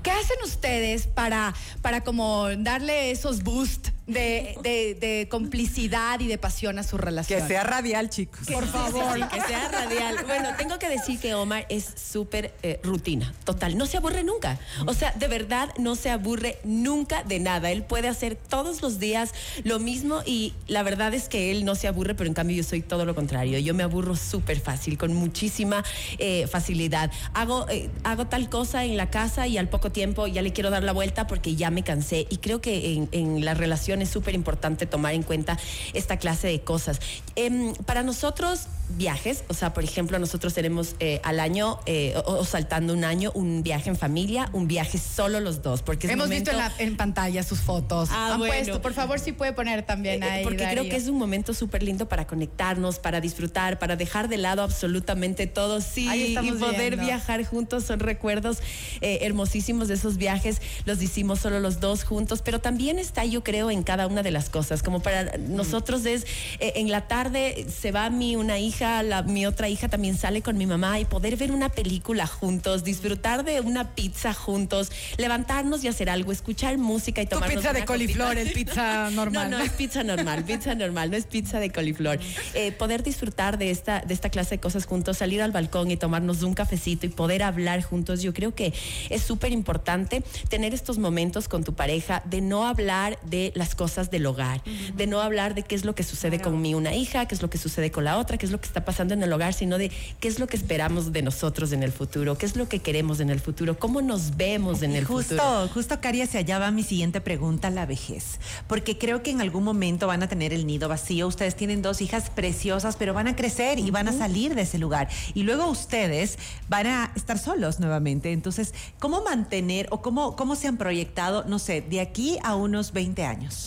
¿Qué 0.03 0.11
hacen 0.11 0.37
ustedes 0.45 1.07
para, 1.07 1.55
para 1.83 2.03
como 2.03 2.49
darle 2.57 3.11
esos 3.11 3.43
boosts 3.43 3.93
de, 4.07 4.57
de- 4.63 4.95
de 4.95 5.29
complicidad 5.29 6.21
y 6.21 6.27
de 6.27 6.39
pasión 6.39 6.79
a 6.79 6.83
su 6.83 6.97
relación? 6.97 7.41
Que 7.41 7.47
sea 7.47 7.65
radial, 7.65 8.11
chicos. 8.11 8.41
Por 8.47 8.67
favor. 8.67 9.29
que 9.29 9.41
sea 9.43 9.69
radial. 9.69 10.17
Bueno, 10.27 10.51
tengo 10.57 10.79
que 10.79 10.89
decir 10.89 11.19
que 11.19 11.35
Omar 11.35 11.67
es 11.69 11.87
súper 11.97 12.55
eh, 12.63 12.81
rutina, 12.83 13.35
total. 13.45 13.77
No 13.77 13.87
se 13.87 13.97
aburre 13.97 14.23
nunca. 14.25 14.59
O 14.87 14.95
sea, 14.95 15.13
de 15.13 15.29
verdad 15.29 15.71
no 15.79 15.95
se 15.97 16.11
aburre 16.11 16.59
nunca 16.65 17.23
de 17.25 17.41
nada. 17.41 17.71
Él 17.71 17.83
puede 17.83 18.09
hacer 18.09 18.37
todos 18.37 18.83
los 18.83 18.99
días 18.99 19.33
lo 19.65 19.79
mismo 19.79 20.23
y 20.25 20.55
la 20.67 20.83
verdad 20.83 21.13
es 21.15 21.29
que 21.29 21.51
él 21.51 21.65
no 21.65 21.75
se 21.75 21.89
aburre, 21.89 22.15
pero 22.15 22.29
en 22.29 22.35
cambio 22.35 22.57
yo 22.57 22.63
soy 22.65 22.83
todo 22.83 23.05
lo 23.05 23.15
contrario. 23.15 23.59
Yo 23.59 23.75
me 23.75 23.83
aburro 23.83 24.17
súper 24.17 24.61
fácil, 24.61 24.99
con 24.99 25.15
muchísima 25.15 25.85
eh, 26.19 26.47
facilidad. 26.47 27.11
Hago, 27.35 27.69
eh, 27.69 27.91
hago 28.05 28.27
tal 28.27 28.49
cosa 28.49 28.85
en 28.85 28.97
la 28.97 29.11
casa 29.11 29.47
y 29.47 29.59
al 29.59 29.69
poco 29.69 29.91
tiempo 29.91 30.27
ya 30.27 30.43
le 30.43 30.53
quiero 30.53 30.71
dar 30.71 30.83
la 30.85 30.93
vuelta 30.93 31.27
porque 31.27 31.57
ya 31.57 31.71
me 31.71 31.83
cansé. 31.83 32.27
Y 32.31 32.39
creo 32.39 32.61
que 32.61 32.95
en, 32.95 33.09
en 33.13 33.45
la 33.45 33.55
relación 33.55 33.96
es 34.03 34.09
súper 34.11 34.35
importante 34.35 34.87
tomar 34.87 35.15
en 35.15 35.23
cuenta 35.23 35.59
esta 35.95 36.17
clase 36.19 36.47
de 36.49 36.61
cosas. 36.61 37.01
Em, 37.35 37.75
para 37.75 38.03
nosotros, 38.03 38.67
viajes, 38.89 39.43
o 39.49 39.55
sea, 39.55 39.75
por 39.75 39.83
ejemplo, 39.83 40.19
nosotros 40.21 40.55
tenemos 40.55 40.95
eh, 41.01 41.21
al 41.25 41.41
año, 41.41 41.81
eh, 41.87 42.15
o, 42.25 42.35
o 42.35 42.45
saltando 42.45 42.93
un 42.93 43.03
año, 43.05 43.33
un 43.35 43.63
viaje 43.65 43.91
en 43.91 43.97
familia, 43.97 44.49
un 44.53 44.69
viaje 44.69 44.99
solo 44.99 45.41
los 45.41 45.61
dos, 45.63 45.83
porque 45.83 46.07
es 46.07 46.13
Hemos 46.13 46.27
momento- 46.29 46.53
visto 46.53 46.63
en, 46.65 46.71
la- 46.71 46.73
en 46.91 46.97
pantalla 46.97 47.43
sus 47.43 47.59
fotos. 47.61 48.11
Ah, 48.13 48.33
Han 48.35 48.39
bueno. 48.39 48.55
puesto, 48.55 48.81
por 48.83 48.93
favor, 48.95 49.19
si 49.19 49.33
puede 49.33 49.53
poner 49.53 49.83
también 49.85 50.23
Eh, 50.23 50.27
ahí. 50.31 50.45
porque 50.45 50.67
creo 50.71 50.85
que 50.85 50.95
es 50.97 51.09
un 51.09 51.19
momento 51.19 51.53
súper 51.53 51.83
lindo 51.83 52.09
para 52.09 52.27
conectarnos, 52.29 53.01
para 53.01 53.21
disfrutar, 53.21 53.79
para 53.81 53.97
dejar 53.97 54.29
de 54.29 54.37
lado 54.39 54.63
absolutamente 54.63 55.47
todo, 55.49 55.81
sí, 55.81 56.09
y 56.09 56.35
poder 56.53 56.93
viendo. 56.97 57.07
viajar 57.07 57.45
juntos. 57.45 57.85
Son 57.85 57.99
recuerdos 57.99 58.59
hermosísimos 59.01 59.89
de 59.89 59.95
esos 59.95 60.17
viajes. 60.17 60.61
Los 60.85 61.03
hicimos 61.03 61.41
solo 61.41 61.61
los 61.61 61.81
dos 61.81 62.05
juntos, 62.05 62.43
pero 62.43 62.61
también 62.61 62.99
está, 62.99 63.25
yo 63.25 63.43
creo, 63.43 63.71
en 63.71 63.83
cada 63.87 64.07
una 64.07 64.23
de 64.23 64.31
las 64.31 64.51
cosas. 64.51 64.83
Como 64.83 65.01
para 65.01 65.39
nosotros 65.39 66.05
es, 66.05 66.27
eh, 66.61 66.75
en 66.77 66.91
la 66.91 67.09
tarde 67.09 67.67
se 67.75 67.93
va 67.93 68.11
mi 68.11 68.37
una 68.37 68.59
hija, 68.59 69.03
la, 69.03 69.23
mi 69.23 69.47
otra 69.47 69.71
hija 69.71 69.89
también 69.89 70.19
sale 70.19 70.43
con 70.43 70.59
mi 70.59 70.67
mamá 70.67 71.01
y 71.01 71.07
poder 71.07 71.37
ver 71.37 71.53
una 71.53 71.71
película 71.71 72.27
juntos, 72.27 72.85
disfrutar 72.85 73.45
de 73.45 73.63
una 73.63 73.95
pizza 73.95 74.35
juntos, 74.35 74.93
levantarnos 75.17 75.83
y 75.85 75.89
hacer 75.89 76.11
algo, 76.11 76.33
escuchar 76.33 76.77
música 76.77 77.23
y 77.23 77.25
Tu 77.25 77.31
tomarnos 77.31 77.57
pizza 77.63 77.73
de 77.73 77.87
coliflor, 77.87 78.35
copita. 78.35 78.43
el 78.43 78.53
pizza 78.53 79.11
normal. 79.11 79.37
No, 79.47 79.59
no, 79.59 79.65
es 79.65 79.71
pizza 79.73 80.03
normal, 80.03 80.43
pizza 80.45 80.75
normal, 80.75 81.11
no 81.11 81.17
es 81.17 81.27
pizza 81.27 81.61
de 81.61 81.71
coliflor. 81.71 82.19
Eh, 82.55 82.73
poder 82.73 83.05
disfrutar 83.05 83.59
de 83.59 83.71
esta, 83.71 84.01
de 84.01 84.13
esta 84.13 84.29
clase 84.29 84.57
de 84.57 84.61
cosas 84.61 84.87
juntos, 84.87 85.19
salir 85.19 85.41
al 85.41 85.53
balcón 85.53 85.91
y 85.93 85.97
tomarnos 85.97 86.43
un 86.43 86.55
cafecito 86.55 87.07
y 87.07 87.11
poder 87.11 87.45
hablar 87.45 87.83
juntos, 87.83 88.23
yo 88.23 88.35
creo 88.35 88.55
que 88.55 88.73
es 89.09 89.23
súper 89.23 89.53
importante 89.53 90.23
tener 90.49 90.75
estos 90.75 90.99
momentos 90.99 91.49
con 91.49 91.63
tu 91.63 91.75
pareja 91.75 92.23
de 92.25 92.41
no 92.41 92.67
hablar 92.67 93.19
de 93.23 93.53
las 93.55 93.76
cosas 93.77 94.11
del 94.11 94.27
hogar, 94.27 94.63
de 94.95 95.07
no 95.07 95.21
hablar 95.21 95.55
de 95.55 95.63
qué 95.63 95.75
es 95.75 95.85
lo 95.85 95.95
que 95.95 96.03
sucede 96.03 96.41
con 96.41 96.61
mi 96.61 96.75
una 96.75 96.95
hija, 96.95 97.27
qué 97.27 97.35
es 97.35 97.43
lo 97.43 97.51
que 97.51 97.59
sucede 97.59 97.91
con 97.91 98.05
la 98.05 98.19
otra, 98.19 98.39
qué 98.39 98.47
es 98.47 98.53
lo 98.53 98.61
que 98.61 98.67
está 98.67 98.85
pasando 98.85 99.15
en 99.15 99.23
el 99.23 99.33
hogar, 99.33 99.55
sino 99.55 99.79
de 99.79 99.91
qué 100.21 100.29
es 100.29 100.39
lo 100.39 100.47
que 100.47 100.57
esperamos 100.57 101.13
de 101.13 101.23
nosotros 101.23 101.73
en 101.73 101.83
el 101.83 101.93
futuro, 101.93 102.37
qué 102.37 102.47
es 102.47 102.57
lo 102.57 102.69
que 102.69 102.81
queremos 102.81 103.21
en 103.21 103.31
el 103.31 103.41
futuro, 103.41 103.79
cómo 103.79 104.03
nos 104.03 104.37
vemos 104.37 104.83
en 104.83 104.97
el 104.97 105.05
justo, 105.05 105.37
futuro. 105.37 105.69
justo, 105.73 106.01
Cari, 106.01 106.23
hacia 106.23 106.41
allá 106.41 106.59
va 106.59 106.71
mi 106.71 106.83
siguiente 106.83 107.21
pregunta, 107.21 107.71
la 107.71 107.87
vejez. 107.87 108.41
Porque 108.67 108.99
creo 108.99 109.23
que 109.23 109.31
en 109.31 109.41
algún 109.41 109.65
momento 109.65 110.07
van 110.07 110.23
a 110.23 110.29
tener 110.29 110.53
el 110.53 110.67
nido 110.67 110.89
vacío. 110.89 111.27
Ustedes 111.27 111.55
tienen 111.55 111.83
dos 111.83 112.01
hijas 112.01 112.31
preciosas, 112.31 112.97
pero 112.97 113.15
van 113.15 113.29
a 113.29 113.37
crecer 113.37 113.79
y 113.79 113.91
van 113.91 114.09
a 114.09 114.13
salir 114.13 114.55
de 114.55 114.63
ese 114.63 114.79
lugar. 114.79 115.09
Y 115.35 115.43
luego 115.43 115.67
ustedes 115.69 116.39
van 116.69 116.87
a 116.87 117.13
estar 117.15 117.39
solos 117.39 117.81
nuevamente. 117.81 118.33
Entonces, 118.33 118.75
¿cómo 118.99 119.23
mantener 119.23 119.89
o 119.91 120.03
cómo, 120.03 120.37
cómo 120.37 120.57
se 120.57 120.69
han 120.69 120.77
proyectado, 120.77 121.45
no 121.47 121.59
sé, 121.59 121.81
de 121.81 122.01
aquí 122.01 122.39
a 122.43 122.55
unos 122.55 122.93
20 122.93 123.25
años? 123.25 123.66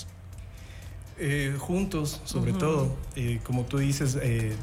Eh, 1.19 1.55
juntos, 1.59 2.21
sobre 2.25 2.53
todo. 2.53 2.95
Eh, 3.15 3.39
como 3.43 3.63
tú 3.65 3.77
dices, 3.79 4.17
eh, 4.21 4.53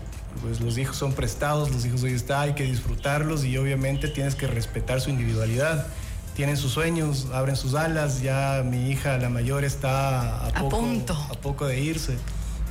pues 0.42 0.60
los 0.60 0.78
hijos 0.78 0.96
son 0.96 1.12
prestados, 1.12 1.70
los 1.70 1.84
hijos 1.84 2.02
hoy 2.02 2.12
está, 2.12 2.40
hay 2.42 2.54
que 2.54 2.64
disfrutarlos 2.64 3.44
y 3.44 3.56
obviamente 3.58 4.08
tienes 4.08 4.34
que 4.34 4.46
respetar 4.46 5.00
su 5.00 5.10
individualidad. 5.10 5.86
Tienen 6.34 6.56
sus 6.58 6.72
sueños, 6.72 7.28
abren 7.32 7.56
sus 7.56 7.74
alas. 7.74 8.20
Ya 8.22 8.62
mi 8.64 8.90
hija, 8.90 9.16
la 9.18 9.28
mayor, 9.30 9.64
está 9.64 10.44
a, 10.44 10.46
A 10.48 10.52
poco, 10.54 10.80
punto. 10.80 11.14
a 11.14 11.34
poco 11.40 11.66
de 11.66 11.80
irse. 11.80 12.16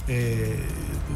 Eh, 0.08 0.60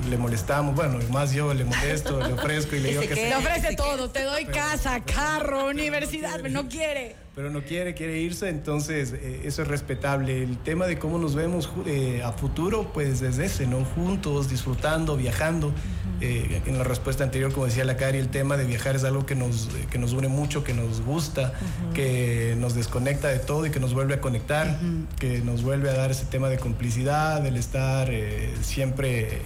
le 0.10 0.18
molestamos, 0.18 0.74
bueno, 0.74 0.98
más 1.12 1.32
yo 1.32 1.54
le 1.54 1.64
molesto, 1.64 2.20
le 2.26 2.34
ofrezco 2.34 2.76
y 2.76 2.80
le 2.80 2.90
digo 2.90 3.02
que 3.02 3.14
se- 3.14 3.36
ofrece 3.36 3.76
todo, 3.76 4.10
te 4.10 4.24
doy 4.24 4.46
casa, 4.46 5.00
carro, 5.02 5.68
universidad, 5.68 6.40
pero 6.42 6.50
no 6.50 6.68
quiere. 6.68 7.16
Pero 7.39 7.51
no 7.51 7.62
quiere, 7.62 7.93
quiere 7.93 8.19
irse, 8.19 8.50
entonces 8.50 9.13
eh, 9.13 9.43
eso 9.46 9.62
es 9.62 9.69
respetable. 9.69 10.43
El 10.43 10.58
tema 10.58 10.88
de 10.88 11.00
cómo 11.00 11.17
nos 11.17 11.36
vemos 11.36 11.69
eh, 11.86 12.22
a 12.22 12.34
futuro, 12.34 12.91
pues 12.93 13.22
desde 13.22 13.46
ese, 13.46 13.65
¿no? 13.65 13.86
Juntos, 13.86 14.50
disfrutando, 14.50 15.15
viajando. 15.15 15.72
Eh, 16.19 16.62
en 16.65 16.77
la 16.77 16.84
respuesta 16.84 17.24
anterior, 17.24 17.53
como 17.53 17.67
decía 17.67 17.86
la 17.86 17.96
Cari, 17.96 18.17
el 18.17 18.27
tema 18.27 18.58
de 18.58 18.65
viajar 18.65 18.98
es 18.98 19.05
algo 19.05 19.25
que 19.25 19.36
nos, 19.36 19.67
eh, 19.67 19.88
que 19.89 19.98
nos 19.98 20.12
une 20.12 20.27
mucho, 20.27 20.65
que 20.65 20.74
nos 20.74 21.00
gusta, 21.00 21.53
que 21.93 22.58
nos 22.60 22.75
desconecta 22.75 23.29
de 23.29 23.39
todo 23.39 23.65
y 23.65 23.69
que 23.69 23.79
nos 23.79 23.93
vuelve 23.93 24.15
a 24.15 24.19
conectar, 24.19 24.77
que 25.17 25.39
nos 25.39 25.63
vuelve 25.63 25.89
a 25.91 25.93
dar 25.93 26.12
ese 26.12 26.25
tema 26.25 26.50
de 26.50 26.58
complicidad, 26.58 27.41
del 27.41 27.55
estar 27.55 28.10
eh, 28.12 28.53
siempre 28.60 29.43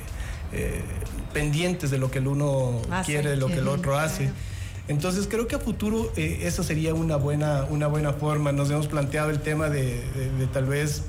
pendientes 1.31 1.91
de 1.91 2.00
lo 2.00 2.09
que 2.09 2.17
el 2.17 2.27
uno 2.27 2.81
Hace. 2.89 3.12
quiere, 3.12 3.29
de 3.29 3.38
lo 3.38 3.50
que 3.50 3.59
el 3.59 3.67
otro 3.67 4.00
hace. 4.00 4.31
Entonces 4.87 5.27
creo 5.29 5.47
que 5.47 5.55
a 5.55 5.59
futuro 5.59 6.11
eh, 6.17 6.39
esa 6.43 6.63
sería 6.63 6.93
una 6.93 7.15
buena, 7.15 7.65
una 7.69 7.87
buena 7.87 8.13
forma. 8.13 8.51
Nos 8.51 8.69
hemos 8.69 8.87
planteado 8.87 9.29
el 9.29 9.39
tema 9.39 9.69
de, 9.69 10.01
de- 10.13 10.31
de 10.37 10.47
tal 10.47 10.65
vez 10.65 11.03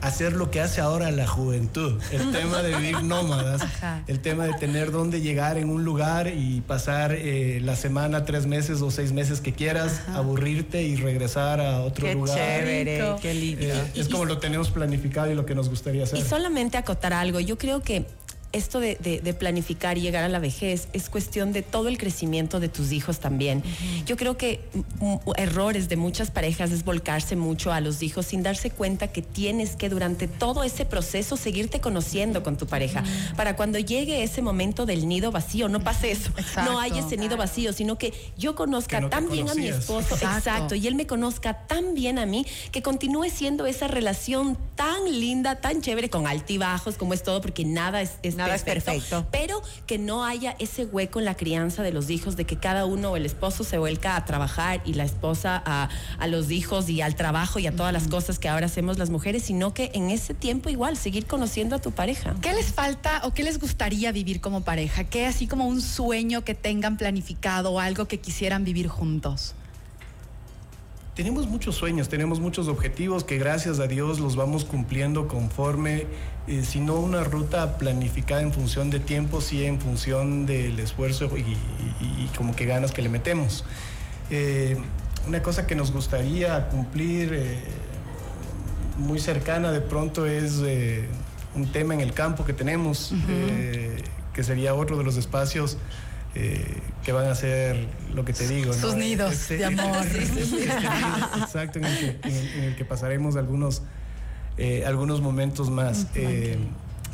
hacer 0.00 0.34
lo 0.34 0.48
que 0.52 0.60
hace 0.60 0.80
ahora 0.80 1.10
la 1.10 1.26
juventud, 1.26 2.00
el 2.12 2.30
tema 2.32 2.62
de 2.62 2.76
vivir 2.76 3.02
nómadas, 3.02 3.62
Ajá. 3.62 4.04
el 4.06 4.20
tema 4.20 4.44
de 4.46 4.52
tener 4.52 4.92
dónde 4.92 5.20
llegar 5.22 5.58
en 5.58 5.70
un 5.70 5.84
lugar 5.84 6.28
y 6.28 6.60
pasar 6.60 7.12
eh, 7.12 7.60
la 7.64 7.74
semana, 7.74 8.24
tres 8.24 8.46
meses 8.46 8.80
o 8.80 8.92
seis 8.92 9.10
meses 9.10 9.40
que 9.40 9.52
quieras, 9.54 10.02
aburrirte 10.14 10.82
y 10.84 10.94
regresar 10.94 11.60
a 11.60 11.80
otro 11.80 12.06
Qué 12.06 12.14
lugar. 12.14 12.36
chévere, 12.36 13.16
qué 13.20 13.34
lindo. 13.34 13.64
Eh, 13.64 13.90
es 13.96 14.08
como 14.08 14.24
lo 14.26 14.38
tenemos 14.38 14.70
planificado 14.70 15.32
y 15.32 15.34
lo 15.34 15.44
que 15.44 15.56
nos 15.56 15.68
gustaría 15.68 16.04
hacer. 16.04 16.18
Y 16.18 16.22
solamente 16.22 16.76
acotar 16.78 17.12
algo, 17.12 17.40
yo 17.40 17.58
creo 17.58 17.80
que 17.82 18.06
esto 18.52 18.80
de, 18.80 18.96
de- 18.96 19.20
de 19.20 19.34
planificar 19.34 19.98
y 19.98 20.00
llegar 20.00 20.24
a 20.24 20.28
la 20.28 20.38
vejez 20.38 20.88
es 20.92 21.10
cuestión 21.10 21.52
de 21.52 21.62
todo 21.62 21.88
el 21.88 21.98
crecimiento 21.98 22.60
de 22.60 22.68
tus 22.68 22.92
hijos 22.92 23.20
también. 23.20 23.62
Yo 24.06 24.16
creo 24.16 24.36
que 24.36 24.60
errores 25.36 25.88
de 25.88 25.96
muchas 25.96 26.30
parejas 26.30 26.70
es 26.70 26.84
volcarse 26.84 27.36
mucho 27.36 27.72
a 27.72 27.80
los 27.80 28.02
hijos 28.02 28.26
sin 28.26 28.42
darse 28.42 28.70
cuenta 28.70 29.08
que 29.08 29.22
tienes 29.22 29.76
que 29.76 29.88
durante 29.88 30.28
todo 30.28 30.64
ese 30.64 30.84
proceso 30.84 31.36
seguirte 31.36 31.80
conociendo 31.80 32.42
con 32.42 32.56
tu 32.56 32.66
pareja. 32.66 33.02
Para 33.36 33.56
cuando 33.56 33.78
llegue 33.78 34.22
ese 34.22 34.42
momento 34.42 34.86
del 34.86 35.08
nido 35.08 35.30
vacío, 35.30 35.68
no 35.68 35.80
pase 35.80 36.10
eso. 36.10 36.30
Exacto. 36.36 36.72
No 36.72 36.80
hay 36.80 36.98
ese 36.98 37.16
nido 37.16 37.36
vacío, 37.36 37.72
sino 37.72 37.98
que 37.98 38.12
yo 38.38 38.54
conozca 38.54 38.96
Que 38.98 39.02
no 39.02 39.10
tan 39.10 39.28
bien 39.30 39.48
a 39.48 39.54
mi 39.54 39.68
esposo, 39.68 40.14
Exacto. 40.14 40.38
exacto, 40.38 40.74
y 40.74 40.86
él 40.86 40.94
me 40.94 41.06
conozca 41.06 41.66
tan 41.66 41.94
bien 41.94 42.18
a 42.18 42.26
mí 42.26 42.46
que 42.72 42.82
continúe 42.82 43.28
siendo 43.30 43.66
esa 43.66 43.88
relación 43.88 44.56
tan 44.74 45.04
linda, 45.20 45.56
tan 45.60 45.82
chévere, 45.82 46.08
con 46.10 46.26
altibajos, 46.26 46.96
como 46.96 47.14
es 47.14 47.22
todo, 47.22 47.40
porque 47.40 47.64
nada 47.64 48.00
es, 48.02 48.12
es 48.22 48.37
Nada 48.38 48.54
es 48.54 48.62
perfecto. 48.62 49.26
Pero 49.30 49.62
que 49.86 49.98
no 49.98 50.24
haya 50.24 50.56
ese 50.58 50.86
hueco 50.86 51.18
en 51.18 51.24
la 51.24 51.36
crianza 51.36 51.82
de 51.82 51.92
los 51.92 52.08
hijos, 52.10 52.36
de 52.36 52.44
que 52.44 52.56
cada 52.56 52.84
uno, 52.84 53.16
el 53.16 53.26
esposo 53.26 53.64
se 53.64 53.78
vuelca 53.78 54.16
a 54.16 54.24
trabajar 54.24 54.80
y 54.84 54.94
la 54.94 55.04
esposa 55.04 55.62
a, 55.64 55.88
a 56.18 56.26
los 56.26 56.50
hijos 56.50 56.88
y 56.88 57.02
al 57.02 57.14
trabajo 57.14 57.58
y 57.58 57.66
a 57.66 57.72
todas 57.72 57.92
las 57.92 58.08
cosas 58.08 58.38
que 58.38 58.48
ahora 58.48 58.66
hacemos 58.66 58.98
las 58.98 59.10
mujeres, 59.10 59.42
sino 59.42 59.74
que 59.74 59.90
en 59.94 60.10
ese 60.10 60.34
tiempo 60.34 60.68
igual 60.70 60.96
seguir 60.96 61.26
conociendo 61.26 61.76
a 61.76 61.80
tu 61.80 61.92
pareja. 61.92 62.34
¿Qué 62.40 62.52
les 62.52 62.72
falta 62.72 63.22
o 63.24 63.34
qué 63.34 63.42
les 63.42 63.58
gustaría 63.58 64.12
vivir 64.12 64.40
como 64.40 64.62
pareja? 64.62 65.04
¿Qué 65.04 65.26
así 65.26 65.46
como 65.46 65.66
un 65.66 65.80
sueño 65.80 66.44
que 66.44 66.54
tengan 66.54 66.96
planificado 66.96 67.72
o 67.72 67.80
algo 67.80 68.06
que 68.06 68.20
quisieran 68.20 68.64
vivir 68.64 68.88
juntos? 68.88 69.54
Tenemos 71.18 71.48
muchos 71.48 71.74
sueños, 71.74 72.08
tenemos 72.08 72.38
muchos 72.38 72.68
objetivos 72.68 73.24
que 73.24 73.38
gracias 73.38 73.80
a 73.80 73.88
Dios 73.88 74.20
los 74.20 74.36
vamos 74.36 74.64
cumpliendo 74.64 75.26
conforme, 75.26 76.06
eh, 76.46 76.62
si 76.64 76.78
no 76.78 76.94
una 76.94 77.24
ruta 77.24 77.76
planificada 77.76 78.40
en 78.40 78.52
función 78.52 78.88
de 78.90 79.00
tiempo, 79.00 79.40
sí 79.40 79.64
en 79.64 79.80
función 79.80 80.46
del 80.46 80.78
esfuerzo 80.78 81.28
y, 81.36 81.40
y- 81.40 82.24
y 82.24 82.30
como 82.36 82.54
que 82.54 82.66
ganas 82.66 82.92
que 82.92 83.02
le 83.02 83.08
metemos. 83.08 83.64
Eh, 84.30 84.76
una 85.26 85.42
cosa 85.42 85.66
que 85.66 85.74
nos 85.74 85.90
gustaría 85.90 86.68
cumplir 86.68 87.32
eh, 87.34 87.58
muy 88.96 89.18
cercana 89.18 89.72
de 89.72 89.80
pronto 89.80 90.24
es 90.24 90.60
eh, 90.64 91.08
un 91.56 91.66
tema 91.72 91.94
en 91.94 92.00
el 92.00 92.12
campo 92.12 92.44
que 92.44 92.52
tenemos, 92.52 93.12
que 94.32 94.44
sería 94.44 94.72
otro 94.76 94.96
de 94.96 95.02
los 95.02 95.16
espacios 95.16 95.78
eh, 96.34 96.64
que 97.04 97.12
van 97.12 97.26
a 97.26 97.34
ser 97.34 97.86
lo 98.14 98.24
que 98.24 98.32
te 98.32 98.46
digo. 98.48 98.72
Sus 98.72 98.92
¿no? 98.92 98.98
nidos 99.00 99.32
Este- 99.32 99.56
de 99.58 99.64
amor. 99.64 100.06
este- 100.06 100.42
este- 100.42 100.64
exacto, 100.64 101.78
en 101.78 101.84
el, 101.86 101.98
que, 101.98 102.28
en 102.28 102.34
el- 102.34 102.48
en 102.54 102.64
el 102.64 102.76
que 102.76 102.84
pasaremos 102.84 103.36
algunos, 103.36 103.82
eh, 104.56 104.84
algunos 104.86 105.20
momentos 105.20 105.70
más. 105.70 106.06
Eh, 106.14 106.56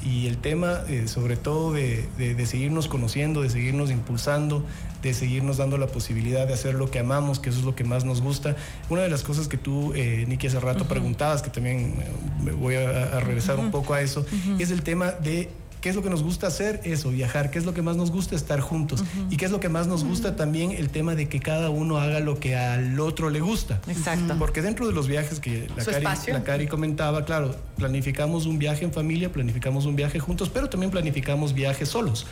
y 0.04 0.26
el 0.26 0.36
tema, 0.36 0.80
sobre 1.06 1.36
todo, 1.36 1.72
de, 1.72 2.06
de- 2.18 2.34
de 2.34 2.46
seguirnos 2.46 2.88
conociendo, 2.88 3.40
de 3.40 3.48
seguirnos 3.48 3.90
impulsando, 3.90 4.62
de 5.02 5.14
seguirnos 5.14 5.56
dando 5.56 5.78
la 5.78 5.86
posibilidad 5.86 6.46
de 6.46 6.52
hacer 6.52 6.74
lo 6.74 6.90
que 6.90 6.98
amamos, 6.98 7.38
que 7.38 7.48
eso 7.48 7.60
es 7.60 7.64
lo 7.64 7.74
que 7.74 7.84
más 7.84 8.04
nos 8.04 8.20
gusta. 8.20 8.54
Una 8.90 9.00
de 9.02 9.08
las 9.08 9.22
cosas 9.22 9.48
que 9.48 9.56
tú, 9.56 9.94
Nikki, 9.94 10.48
hace 10.48 10.60
rato 10.60 10.86
preguntabas, 10.88 11.40
que 11.40 11.48
también 11.48 11.94
me 12.42 12.52
voy 12.52 12.74
a, 12.74 13.16
a 13.16 13.20
regresar 13.20 13.58
un 13.58 13.70
poco 13.70 13.94
a 13.94 14.02
eso, 14.02 14.26
es 14.58 14.70
el 14.70 14.82
tema 14.82 15.12
de 15.12 15.48
¿Qué 15.84 15.90
es 15.90 15.96
lo 15.96 16.02
que 16.02 16.08
nos 16.08 16.22
gusta 16.22 16.46
hacer? 16.46 16.80
Eso, 16.84 17.10
viajar. 17.10 17.50
¿Qué 17.50 17.58
es 17.58 17.66
lo 17.66 17.74
que 17.74 17.82
más 17.82 17.94
nos 17.98 18.10
gusta? 18.10 18.34
Estar 18.34 18.58
juntos. 18.60 19.04
¿Y 19.28 19.36
qué 19.36 19.44
es 19.44 19.50
lo 19.50 19.60
que 19.60 19.68
más 19.68 19.86
nos 19.86 20.02
gusta 20.02 20.34
también? 20.34 20.70
El 20.70 20.88
tema 20.88 21.14
de 21.14 21.28
que 21.28 21.40
cada 21.40 21.68
uno 21.68 21.98
haga 21.98 22.20
lo 22.20 22.40
que 22.40 22.56
al 22.56 22.98
otro 22.98 23.28
le 23.28 23.40
gusta. 23.40 23.82
Exacto. 23.86 24.34
Porque 24.38 24.62
dentro 24.62 24.86
de 24.86 24.94
los 24.94 25.08
viajes 25.08 25.40
que 25.40 25.68
la 25.76 25.84
Su 25.84 25.90
Cari, 25.90 26.02
espacio. 26.06 26.32
la 26.32 26.42
Cari 26.42 26.68
comentaba, 26.68 27.26
claro, 27.26 27.54
planificamos 27.76 28.46
un 28.46 28.58
viaje 28.58 28.86
en 28.86 28.94
familia, 28.94 29.30
planificamos 29.30 29.84
un 29.84 29.94
viaje 29.94 30.18
juntos, 30.20 30.48
pero 30.48 30.70
también 30.70 30.90
planificamos 30.90 31.52
viajes 31.52 31.90
solos. 31.90 32.26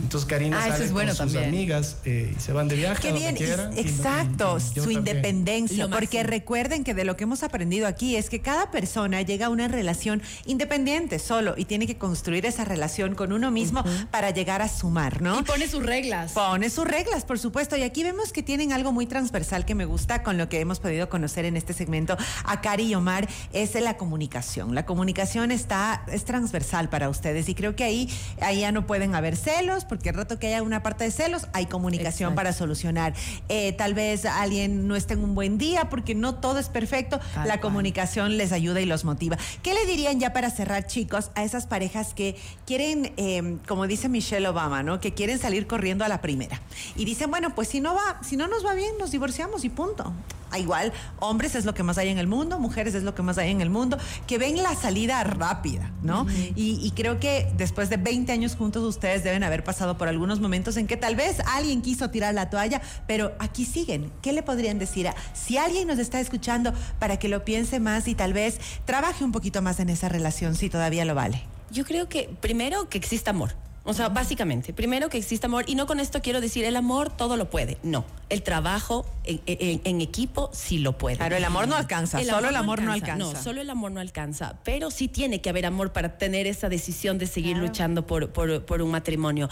Entonces 0.00 0.24
Karina 0.28 0.58
Ah, 0.60 0.66
eso 0.68 0.72
sale 0.74 0.84
es 0.84 0.92
bueno 0.92 1.08
con 1.16 1.26
sus 1.28 1.32
también. 1.34 1.52
amigas 1.56 1.96
eh, 2.04 2.32
y 2.36 2.40
se 2.40 2.52
van 2.52 2.68
de 2.68 2.76
viaje. 2.76 3.02
Qué 3.02 3.12
bien, 3.12 3.34
quieran, 3.34 3.76
y 3.76 3.80
exacto, 3.80 4.58
y- 4.58 4.62
y 4.62 4.74
yo 4.76 4.84
su 4.84 4.92
también. 4.92 4.98
independencia, 5.16 5.88
porque 5.88 6.22
recuerden 6.22 6.84
que 6.84 6.94
de 6.94 7.02
lo 7.02 7.16
que 7.16 7.24
hemos 7.24 7.42
aprendido 7.42 7.88
aquí 7.88 8.14
es 8.14 8.30
que 8.30 8.38
cada 8.40 8.70
persona 8.70 9.22
llega 9.22 9.46
a 9.46 9.48
una 9.48 9.66
relación 9.66 10.22
independiente 10.46 11.18
solo 11.18 11.54
y 11.56 11.64
tiene 11.64 11.88
que 11.88 11.96
construir 11.98 12.46
esa 12.46 12.64
relación 12.64 12.91
con 13.14 13.32
uno 13.32 13.50
mismo 13.50 13.82
para 14.10 14.30
llegar 14.30 14.62
a 14.62 14.68
sumar, 14.68 15.22
¿no? 15.22 15.40
Y 15.40 15.42
pone 15.42 15.68
sus 15.68 15.82
reglas. 15.82 16.32
Pone 16.32 16.70
sus 16.70 16.86
reglas, 16.86 17.24
por 17.24 17.38
supuesto. 17.38 17.76
Y 17.76 17.82
aquí 17.82 18.02
vemos 18.02 18.32
que 18.32 18.42
tienen 18.42 18.72
algo 18.72 18.92
muy 18.92 19.06
transversal 19.06 19.64
que 19.64 19.74
me 19.74 19.84
gusta 19.84 20.22
con 20.22 20.38
lo 20.38 20.48
que 20.48 20.60
hemos 20.60 20.78
podido 20.78 21.08
conocer 21.08 21.44
en 21.44 21.56
este 21.56 21.72
segmento 21.72 22.16
a 22.44 22.60
Cari 22.60 22.84
y 22.84 22.94
Omar, 22.94 23.28
es 23.52 23.74
la 23.74 23.96
comunicación. 23.96 24.74
La 24.74 24.84
comunicación 24.84 25.50
está, 25.50 26.04
es 26.08 26.24
transversal 26.24 26.88
para 26.88 27.08
ustedes 27.08 27.48
y 27.48 27.54
creo 27.54 27.74
que 27.74 27.84
ahí, 27.84 28.10
ahí 28.40 28.60
ya 28.60 28.72
no 28.72 28.86
pueden 28.86 29.14
haber 29.14 29.36
celos, 29.36 29.84
porque 29.84 30.10
el 30.10 30.16
rato 30.16 30.38
que 30.38 30.48
haya 30.48 30.62
una 30.62 30.82
parte 30.82 31.04
de 31.04 31.10
celos, 31.10 31.46
hay 31.52 31.66
comunicación 31.66 32.28
Exacto. 32.28 32.34
para 32.34 32.52
solucionar. 32.52 33.14
Eh, 33.48 33.72
tal 33.72 33.94
vez 33.94 34.24
alguien 34.24 34.86
no 34.86 34.96
esté 34.96 35.14
en 35.14 35.24
un 35.24 35.34
buen 35.34 35.58
día 35.58 35.88
porque 35.88 36.14
no 36.14 36.34
todo 36.34 36.58
es 36.58 36.68
perfecto. 36.68 37.18
Tal 37.34 37.48
la 37.48 37.54
cual. 37.54 37.72
comunicación 37.72 38.36
les 38.36 38.52
ayuda 38.52 38.80
y 38.80 38.86
los 38.86 39.04
motiva. 39.04 39.38
¿Qué 39.62 39.74
le 39.74 39.86
dirían 39.86 40.20
ya 40.20 40.32
para 40.32 40.50
cerrar, 40.50 40.86
chicos, 40.86 41.30
a 41.34 41.44
esas 41.44 41.66
parejas 41.66 42.14
que 42.14 42.36
quieren, 42.66 42.81
eh, 42.90 43.58
como 43.66 43.86
dice 43.86 44.08
Michelle 44.08 44.46
Obama, 44.48 44.82
¿no? 44.82 45.00
Que 45.00 45.12
quieren 45.14 45.38
salir 45.38 45.66
corriendo 45.66 46.04
a 46.04 46.08
la 46.08 46.20
primera. 46.20 46.60
Y 46.96 47.04
dicen, 47.04 47.30
bueno, 47.30 47.54
pues 47.54 47.68
si 47.68 47.80
no 47.80 47.94
va, 47.94 48.20
si 48.22 48.36
no 48.36 48.48
nos 48.48 48.64
va 48.64 48.74
bien, 48.74 48.92
nos 48.98 49.10
divorciamos 49.10 49.64
y 49.64 49.68
punto. 49.68 50.12
Ah, 50.52 50.58
Igual, 50.58 50.92
hombres 51.18 51.54
es 51.54 51.64
lo 51.64 51.72
que 51.72 51.82
más 51.82 51.96
hay 51.96 52.10
en 52.10 52.18
el 52.18 52.26
mundo, 52.26 52.58
mujeres 52.58 52.94
es 52.94 53.04
lo 53.04 53.14
que 53.14 53.22
más 53.22 53.38
hay 53.38 53.50
en 53.50 53.62
el 53.62 53.70
mundo, 53.70 53.96
que 54.26 54.36
ven 54.36 54.62
la 54.62 54.74
salida 54.74 55.24
rápida, 55.24 55.90
¿no? 56.02 56.26
y, 56.54 56.78
y 56.82 56.90
creo 56.90 57.18
que 57.18 57.50
después 57.56 57.88
de 57.88 57.96
20 57.96 58.30
años 58.32 58.54
juntos 58.54 58.84
ustedes 58.84 59.24
deben 59.24 59.44
haber 59.44 59.64
pasado 59.64 59.96
por 59.96 60.08
algunos 60.08 60.40
momentos 60.40 60.76
en 60.76 60.86
que 60.86 60.98
tal 60.98 61.16
vez 61.16 61.40
alguien 61.46 61.80
quiso 61.80 62.10
tirar 62.10 62.34
la 62.34 62.50
toalla, 62.50 62.82
pero 63.06 63.32
aquí 63.38 63.64
siguen. 63.64 64.12
¿Qué 64.20 64.34
le 64.34 64.42
podrían 64.42 64.78
decir 64.78 65.08
a 65.08 65.14
si 65.32 65.56
alguien 65.56 65.88
nos 65.88 65.98
está 65.98 66.20
escuchando 66.20 66.74
para 66.98 67.18
que 67.18 67.28
lo 67.28 67.46
piense 67.46 67.80
más 67.80 68.06
y 68.06 68.14
tal 68.14 68.34
vez 68.34 68.60
trabaje 68.84 69.24
un 69.24 69.32
poquito 69.32 69.62
más 69.62 69.80
en 69.80 69.88
esa 69.88 70.10
relación 70.10 70.54
si 70.54 70.68
todavía 70.68 71.06
lo 71.06 71.14
vale? 71.14 71.51
Yo 71.72 71.86
creo 71.86 72.06
que 72.06 72.28
primero 72.40 72.90
que 72.90 72.98
exista 72.98 73.30
amor. 73.30 73.54
O 73.84 73.94
sea, 73.94 74.08
básicamente, 74.10 74.72
primero 74.72 75.08
que 75.08 75.18
exista 75.18 75.48
amor, 75.48 75.64
y 75.66 75.74
no 75.74 75.86
con 75.86 75.98
esto 75.98 76.22
quiero 76.22 76.40
decir 76.40 76.64
el 76.64 76.76
amor 76.76 77.10
todo 77.16 77.36
lo 77.36 77.50
puede. 77.50 77.78
No, 77.82 78.04
el 78.28 78.42
trabajo 78.44 79.04
en, 79.24 79.40
en- 79.46 79.80
en 79.82 80.00
equipo 80.00 80.50
sí 80.52 80.78
lo 80.78 80.96
puede. 80.98 81.16
Claro, 81.16 81.34
el 81.36 81.44
amor 81.44 81.66
no 81.66 81.74
alcanza, 81.76 82.22
solo 82.22 82.48
el 82.48 82.54
amor 82.56 82.80
no 82.80 82.92
alcanza. 82.92 83.16
No, 83.34 83.42
solo 83.42 83.60
el 83.60 83.68
amor 83.70 83.90
no 83.90 83.98
alcanza, 83.98 84.54
pero 84.62 84.92
sí 84.92 85.08
tiene 85.08 85.40
que 85.40 85.50
haber 85.50 85.66
amor 85.66 85.92
para 85.92 86.16
tener 86.16 86.46
esa 86.46 86.68
decisión 86.68 87.18
de 87.18 87.26
seguir 87.26 87.56
luchando 87.56 88.06
por, 88.06 88.30
por- 88.30 88.64
por 88.64 88.82
un 88.82 88.90
matrimonio. 88.92 89.48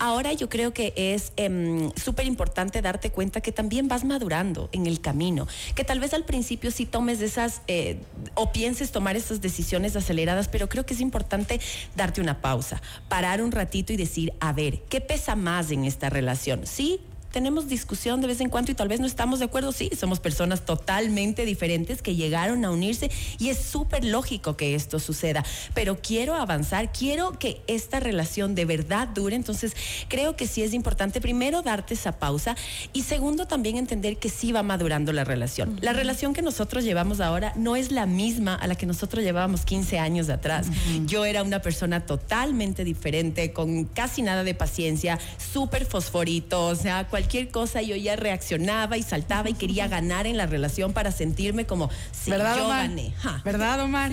Ahora 0.00 0.32
yo 0.32 0.48
creo 0.48 0.72
que 0.72 0.94
es 0.96 1.32
em, 1.36 1.90
súper 1.94 2.24
importante 2.26 2.80
darte 2.80 3.10
cuenta 3.10 3.42
que 3.42 3.52
también 3.52 3.86
vas 3.86 4.04
madurando 4.04 4.70
en 4.72 4.86
el 4.86 5.02
camino, 5.02 5.46
que 5.74 5.84
tal 5.84 6.00
vez 6.00 6.14
al 6.14 6.24
principio 6.24 6.70
sí 6.70 6.86
tomes 6.86 7.20
esas 7.20 7.60
eh, 7.66 7.98
o 8.34 8.50
pienses 8.50 8.92
tomar 8.92 9.14
esas 9.16 9.42
decisiones 9.42 9.94
aceleradas, 9.94 10.48
pero 10.48 10.70
creo 10.70 10.86
que 10.86 10.94
es 10.94 11.00
importante 11.02 11.60
darte 11.96 12.22
una 12.22 12.40
pausa, 12.40 12.80
parar 13.10 13.42
un 13.42 13.52
ratito 13.52 13.73
y 13.74 13.96
decir, 13.96 14.32
a 14.40 14.52
ver, 14.52 14.82
¿qué 14.88 15.00
pesa 15.00 15.36
más 15.36 15.70
en 15.70 15.84
esta 15.84 16.10
relación? 16.10 16.66
Sí, 16.66 17.00
tenemos 17.34 17.66
discusión 17.66 18.20
de 18.20 18.28
vez 18.28 18.40
en 18.40 18.48
cuando 18.48 18.70
y 18.70 18.76
tal 18.76 18.86
vez 18.86 19.00
no 19.00 19.08
estamos 19.08 19.40
de 19.40 19.46
acuerdo, 19.46 19.72
sí, 19.72 19.90
somos 19.98 20.20
personas 20.20 20.64
totalmente 20.64 21.44
diferentes 21.44 22.00
que 22.00 22.14
llegaron 22.14 22.64
a 22.64 22.70
unirse 22.70 23.10
y 23.40 23.48
es 23.48 23.58
súper 23.58 24.04
lógico 24.04 24.56
que 24.56 24.76
esto 24.76 25.00
suceda, 25.00 25.44
pero 25.74 25.98
quiero 26.00 26.36
avanzar, 26.36 26.92
quiero 26.92 27.36
que 27.36 27.60
esta 27.66 27.98
relación 27.98 28.54
de 28.54 28.66
verdad 28.66 29.08
dure, 29.08 29.34
entonces 29.34 29.74
creo 30.06 30.36
que 30.36 30.46
sí 30.46 30.62
es 30.62 30.74
importante 30.74 31.20
primero 31.20 31.62
darte 31.62 31.94
esa 31.94 32.20
pausa 32.20 32.54
y 32.92 33.02
segundo 33.02 33.46
también 33.46 33.78
entender 33.78 34.16
que 34.18 34.28
sí 34.28 34.52
va 34.52 34.62
madurando 34.62 35.12
la 35.12 35.24
relación. 35.24 35.76
La 35.80 35.92
relación 35.92 36.34
que 36.34 36.42
nosotros 36.42 36.84
llevamos 36.84 37.18
ahora 37.20 37.52
no 37.56 37.74
es 37.74 37.90
la 37.90 38.06
misma 38.06 38.54
a 38.54 38.68
la 38.68 38.76
que 38.76 38.86
nosotros 38.86 39.24
llevábamos 39.24 39.64
15 39.64 39.98
años 39.98 40.28
atrás. 40.28 40.68
Yo 41.06 41.24
era 41.24 41.42
una 41.42 41.58
persona 41.58 42.06
totalmente 42.06 42.84
diferente, 42.84 43.52
con 43.52 43.86
casi 43.86 44.22
nada 44.22 44.44
de 44.44 44.54
paciencia, 44.54 45.18
súper 45.52 45.84
fosforito, 45.84 46.66
o 46.66 46.76
sea, 46.76 47.08
cualquier 47.08 47.23
cosa 47.50 47.82
yo 47.82 47.96
ya 47.96 48.16
reaccionaba 48.16 48.96
y 48.96 49.02
saltaba 49.02 49.50
y 49.50 49.54
quería 49.54 49.88
ganar 49.88 50.26
en 50.26 50.36
la 50.36 50.46
relación 50.46 50.92
para 50.92 51.12
sentirme 51.12 51.66
como 51.66 51.90
si 52.12 52.30
¿Verdad, 52.30 52.56
yo 52.56 52.66
Omar? 52.66 52.88
gané. 52.88 53.12
Ja. 53.18 53.40
¿Verdad, 53.44 53.80
Omar? 53.80 54.12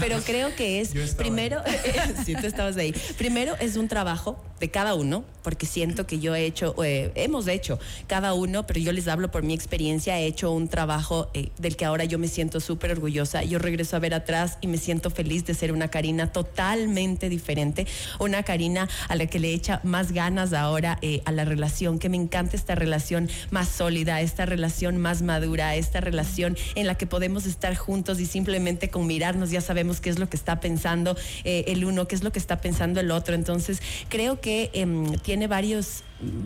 Pero 0.00 0.20
creo 0.20 0.54
que 0.54 0.80
es 0.80 0.90
primero, 1.14 1.62
si 2.24 2.34
tú 2.34 2.46
estabas 2.46 2.76
ahí, 2.76 2.92
primero 3.16 3.54
es 3.60 3.76
un 3.76 3.88
trabajo 3.88 4.42
de 4.60 4.70
cada 4.70 4.94
uno, 4.94 5.24
porque 5.42 5.66
siento 5.66 6.06
que 6.06 6.18
yo 6.18 6.34
he 6.34 6.44
hecho, 6.44 6.74
eh, 6.84 7.12
hemos 7.14 7.48
hecho 7.48 7.78
cada 8.06 8.34
uno, 8.34 8.66
pero 8.66 8.80
yo 8.80 8.92
les 8.92 9.08
hablo 9.08 9.30
por 9.30 9.42
mi 9.42 9.54
experiencia, 9.54 10.18
he 10.18 10.26
hecho 10.26 10.52
un 10.52 10.68
trabajo 10.68 11.30
eh, 11.34 11.50
del 11.58 11.76
que 11.76 11.84
ahora 11.84 12.04
yo 12.04 12.18
me 12.18 12.28
siento 12.28 12.60
súper 12.60 12.90
orgullosa. 12.90 13.44
Yo 13.44 13.58
regreso 13.58 13.96
a 13.96 13.98
ver 13.98 14.14
atrás 14.14 14.58
y 14.60 14.66
me 14.66 14.78
siento 14.78 15.10
feliz 15.10 15.46
de 15.46 15.54
ser 15.54 15.72
una 15.72 15.88
Karina 15.88 16.32
totalmente 16.32 17.28
diferente, 17.28 17.86
una 18.18 18.42
Karina 18.42 18.88
a 19.08 19.16
la 19.16 19.26
que 19.26 19.38
le 19.38 19.52
echa 19.52 19.80
más 19.84 20.12
ganas 20.12 20.52
ahora 20.52 20.98
eh, 21.02 21.22
a 21.24 21.32
la 21.32 21.44
relación, 21.44 21.98
que 21.98 22.08
me 22.08 22.16
encanta 22.16 22.56
esta 22.56 22.74
relación 22.74 23.30
más 23.50 23.68
sólida, 23.68 24.20
esta 24.20 24.44
relación 24.44 24.98
más 24.98 25.22
madura, 25.22 25.76
esta 25.76 26.00
relación 26.00 26.56
en 26.74 26.86
la 26.86 26.96
que 26.96 27.06
podemos 27.06 27.46
estar 27.46 27.74
juntos 27.74 28.20
y 28.20 28.26
simplemente 28.26 28.90
con 28.90 29.06
mirarnos 29.06 29.50
ya 29.50 29.60
sabemos 29.60 30.00
qué 30.00 30.10
es 30.10 30.18
lo 30.18 30.28
que 30.28 30.36
está 30.36 30.60
pensando 30.60 31.16
eh, 31.44 31.64
el 31.68 31.84
uno, 31.84 32.08
qué 32.08 32.14
es 32.14 32.22
lo 32.22 32.32
que 32.32 32.38
está 32.38 32.60
pensando 32.60 33.00
el 33.00 33.10
otro. 33.10 33.34
Entonces, 33.34 33.80
creo 34.08 34.40
que 34.40 34.47
em, 34.72 35.12
tiene 35.18 35.46
varios, 35.46 36.02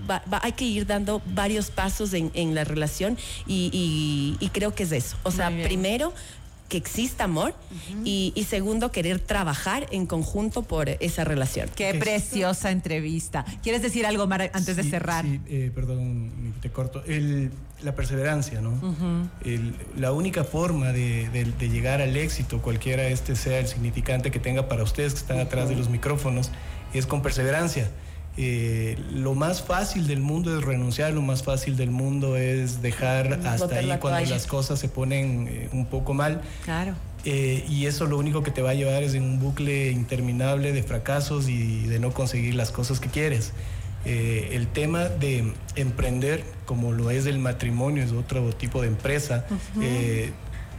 va- 0.09 0.23
va- 0.33 0.41
hay 0.43 0.53
que 0.53 0.65
ir 0.65 0.87
dando 0.87 1.21
varios 1.35 1.71
pasos 1.71 2.13
en, 2.15 2.31
en 2.35 2.55
la 2.55 2.65
relación 2.65 3.17
y, 3.47 3.71
y- 3.73 4.45
y 4.45 4.49
creo 4.51 4.75
que 4.75 4.83
es 4.85 4.93
eso. 4.93 5.17
O 5.23 5.31
sea, 5.31 5.51
primero 5.65 6.13
que 6.69 6.79
exista 6.79 7.25
amor 7.25 7.55
y, 8.03 8.33
y 8.35 8.45
segundo, 8.45 8.91
querer 8.91 9.19
trabajar 9.19 9.87
en 9.91 10.07
conjunto 10.07 10.63
por 10.63 10.89
esa 10.89 11.23
relación. 11.23 11.69
Qué 11.77 11.93
preciosa 11.95 12.71
entrevista. 12.71 13.45
¿Quieres 13.63 13.83
decir 13.83 14.07
algo, 14.07 14.27
Mar, 14.27 14.51
antes 14.55 14.77
de 14.77 14.83
cerrar? 14.83 15.23
sí, 15.27 15.39
eh, 15.49 15.71
perdón, 15.75 16.55
te 16.63 16.71
corto. 16.71 17.05
El- 17.07 17.51
la 17.83 17.95
perseverancia, 17.97 18.61
¿no? 18.63 18.73
El- 19.45 19.75
la 19.99 20.13
única 20.13 20.45
forma 20.45 20.93
de, 20.93 21.29
de- 21.31 21.45
de 21.45 21.69
llegar 21.69 22.01
al 22.01 22.17
éxito, 22.17 22.63
cualquiera 22.63 23.03
este 23.09 23.35
sea 23.37 23.59
el 23.59 23.67
significante 23.67 24.31
que 24.31 24.39
tenga 24.39 24.69
para 24.69 24.83
ustedes 24.85 25.13
que 25.15 25.19
están 25.19 25.41
atrás 25.41 25.69
de 25.69 25.75
los 25.77 25.91
micrófonos, 25.91 26.53
es 26.93 27.07
con 27.07 27.23
perseverancia. 27.23 27.91
Eh, 28.39 28.99
lo 29.13 29.35
más 29.35 29.63
fácil 29.63 30.07
del 30.07 30.21
mundo 30.21 30.57
es 30.57 30.65
renunciar, 30.65 31.13
lo 31.13 31.21
más 31.21 31.43
fácil 31.43 31.77
del 31.77 31.91
mundo 31.91 32.39
es 32.39 32.81
dejar 32.81 33.35
hasta 33.45 33.57
botar 33.57 33.79
ahí 33.79 33.87
la 33.87 34.01
cuando 34.01 34.21
toalla. 34.21 34.35
las 34.35 34.47
cosas 34.47 34.79
se 34.79 34.89
ponen 34.89 35.49
eh, 35.51 35.69
un 35.73 35.85
poco 35.87 36.15
mal. 36.15 36.41
Claro. 36.65 36.95
Eh, 37.25 37.65
y 37.69 37.87
eso 37.87 38.07
lo 38.07 38.17
único 38.19 38.43
que 38.43 38.51
te 38.51 38.63
va 38.63 38.71
a 38.71 38.75
llevar 38.75 39.03
es 39.03 39.15
en 39.15 39.23
un 39.23 39.39
bucle 39.39 39.91
interminable 39.91 40.73
de 40.73 40.83
fracasos 40.83 41.49
y 41.49 41.85
de 41.87 41.99
no 41.99 42.13
conseguir 42.13 42.55
las 42.55 42.71
cosas 42.71 43.01
que 43.01 43.09
quieres. 43.09 43.53
El 44.05 44.67
tema 44.67 45.05
de 45.05 45.53
emprender, 45.77 46.43
como 46.67 46.91
lo 46.91 47.11
es 47.13 47.27
el 47.27 47.39
matrimonio, 47.39 48.03
es 48.03 48.11
otro 48.11 48.53
tipo 48.53 48.83
de 48.83 48.89
empresa, 48.89 49.45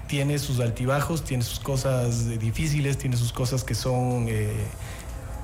tiene 0.07 0.37
sus 0.39 0.59
altibajos, 0.59 1.23
tiene 1.23 1.43
sus 1.43 1.59
cosas 1.59 2.37
difíciles, 2.39 2.97
tiene 2.97 3.15
sus 3.15 3.31
cosas 3.31 3.63
que 3.63 3.75
son... 3.75 4.27
eh, 4.27 4.51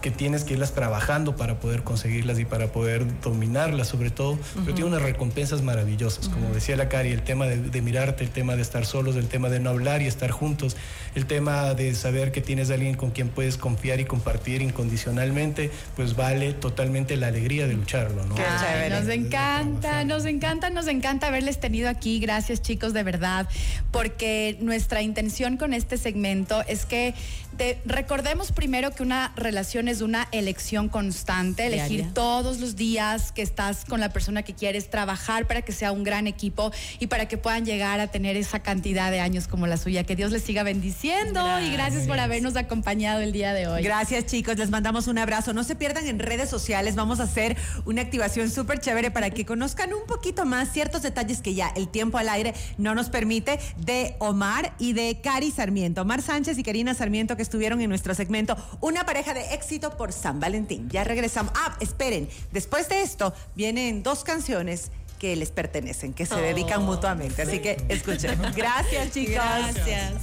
que 0.02 0.12
tienes 0.12 0.44
que 0.44 0.54
irlas 0.54 0.74
trabajando 0.74 1.36
para 1.36 1.60
poder 1.60 1.84
conseguirlas 1.84 2.40
y 2.40 2.46
para 2.46 2.68
poder 2.72 3.06
dominarlas 3.22 3.88
sobre 3.88 4.10
todo, 4.10 4.38
pero 4.64 4.74
tiene 4.76 4.90
unas 4.90 5.02
recompensas 5.02 5.62
maravillosas, 5.62 6.30
como 6.30 6.50
decía 6.54 6.76
la 6.78 6.90
Cari, 6.90 7.12
el 7.12 7.22
tema 7.24 7.46
de, 7.48 7.58
de 7.58 7.82
mirarte, 7.82 8.24
el 8.24 8.30
tema 8.30 8.56
de 8.56 8.62
estar 8.62 8.86
solos, 8.86 9.16
el 9.16 9.28
tema 9.28 9.50
de 9.50 9.60
no 9.60 9.70
hablar 9.72 10.02
y 10.02 10.08
estar 10.08 10.32
juntos, 10.32 10.78
el 11.16 11.26
tema 11.26 11.74
de 11.74 11.94
saber 11.96 12.32
que 12.32 12.42
tienes 12.42 12.70
a 12.72 12.76
alguien 12.76 12.96
con 12.96 13.12
quien 13.12 13.30
puedes 13.30 13.58
confiar 13.58 14.00
y 14.00 14.06
compartir 14.06 14.62
incondicionalmente, 14.62 15.72
pues 15.96 16.16
vale 16.16 16.54
totalmente 16.54 17.18
la 17.18 17.28
alegría 17.28 17.68
de 17.68 17.74
lucharlo, 17.74 18.26
¿no? 18.26 18.36
Qué 18.36 18.44
Ay, 18.44 18.60
chévere. 18.88 19.00
Nos 19.02 19.10
encanta, 19.10 20.04
nos 20.06 20.26
encanta, 20.26 20.70
nos 20.70 20.88
encanta 20.88 21.28
haberles 21.28 21.60
tenido 21.60 21.90
aquí. 21.90 22.20
Gracias 22.20 22.62
chicos, 22.62 22.94
de 22.94 23.04
verdad, 23.04 23.48
porque 23.92 24.58
nuestra 24.62 25.02
intención 25.02 25.58
con 25.58 25.74
este 25.74 25.98
segmento 25.98 26.62
es 26.68 26.86
que 26.86 27.14
te- 27.58 27.80
recordemos 27.86 28.52
primero 28.52 28.92
que 28.92 29.04
una 29.04 29.34
relación 29.36 29.88
es 29.90 30.02
una 30.02 30.28
elección 30.32 30.88
constante, 30.90 31.66
elegir 31.66 31.98
Diaria. 31.98 32.14
todos 32.14 32.60
los 32.60 32.76
días 32.76 33.32
que 33.32 33.42
estás 33.42 33.86
con 33.86 34.00
la 34.00 34.10
persona 34.10 34.44
que 34.44 34.54
quieres, 34.54 34.90
trabajar 34.90 35.48
para 35.48 35.62
que 35.62 35.72
sea 35.72 35.92
un 35.92 36.04
gran 36.04 36.28
equipo 36.28 36.72
y 37.00 37.08
para 37.08 37.28
que 37.28 37.38
puedan 37.38 37.66
llegar 37.66 38.00
a 38.00 38.08
tener 38.08 38.38
esa 38.38 38.60
cantidad 38.60 39.12
de 39.12 39.20
años 39.20 39.48
como 39.48 39.68
la 39.68 39.78
suya. 39.78 40.04
Que 40.04 40.16
Dios 40.16 40.32
les 40.32 40.44
siga 40.44 40.64
bendiciendo 40.64 41.60
y 41.60 41.72
gracias 41.72 42.08
por 42.08 42.20
habernos 42.20 42.56
acompañado 42.56 43.22
el 43.22 43.32
día 43.32 43.54
de 43.54 43.68
hoy. 43.68 43.84
Gracias 43.84 44.26
chicos, 44.26 44.58
les 44.58 44.70
mandamos 44.70 45.08
un 45.08 45.18
abrazo. 45.18 45.54
No 45.54 45.64
se 45.64 45.76
pierdan 45.76 46.08
en 46.08 46.20
redes 46.20 46.50
sociales, 46.50 46.96
vamos 46.96 47.20
a 47.20 47.24
hacer 47.24 47.58
una 47.86 48.02
activación 48.02 48.50
súper 48.50 48.80
chévere 48.80 49.12
para 49.12 49.30
que 49.32 49.46
conozcan 49.46 49.94
un 49.94 50.06
poquito 50.06 50.46
más 50.46 50.72
ciertos 50.72 51.02
detalles 51.02 51.42
que 51.42 51.54
ya 51.54 51.70
el 51.76 51.88
tiempo 51.88 52.18
al 52.18 52.30
aire 52.30 52.54
no 52.78 52.94
nos 52.96 53.10
permite 53.10 53.60
de 53.78 54.16
Omar 54.20 54.74
y 54.78 54.94
de 54.94 55.20
Cari 55.22 55.52
Sarmiento. 55.52 56.02
Omar 56.02 56.22
Sánchez 56.22 56.58
y 56.58 56.64
Karina 56.64 56.94
Sarmiento 56.94 57.36
que 57.36 57.42
estuvieron 57.42 57.82
en 57.82 57.90
nuestro 57.90 58.14
segmento 58.14 58.56
Una 58.82 59.06
pareja 59.06 59.34
de 59.34 59.54
éxito 59.54 59.79
por 59.80 60.12
San 60.12 60.40
Valentín. 60.40 60.90
Ya 60.90 61.04
regresamos. 61.04 61.54
Ah, 61.56 61.78
esperen, 61.80 62.30
después 62.52 62.90
de 62.90 63.02
esto 63.02 63.34
vienen 63.56 64.04
dos 64.04 64.24
canciones 64.24 64.92
que 65.20 65.36
les 65.36 65.52
pertenecen, 65.52 66.14
que 66.14 66.26
se 66.26 66.36
dedican 66.36 66.84
mutuamente. 66.84 67.42
Así 67.42 67.60
que 67.60 67.78
escuchen. 67.90 68.40
Gracias 68.56 69.12
chicos. 69.12 69.36
Gracias. 69.36 70.14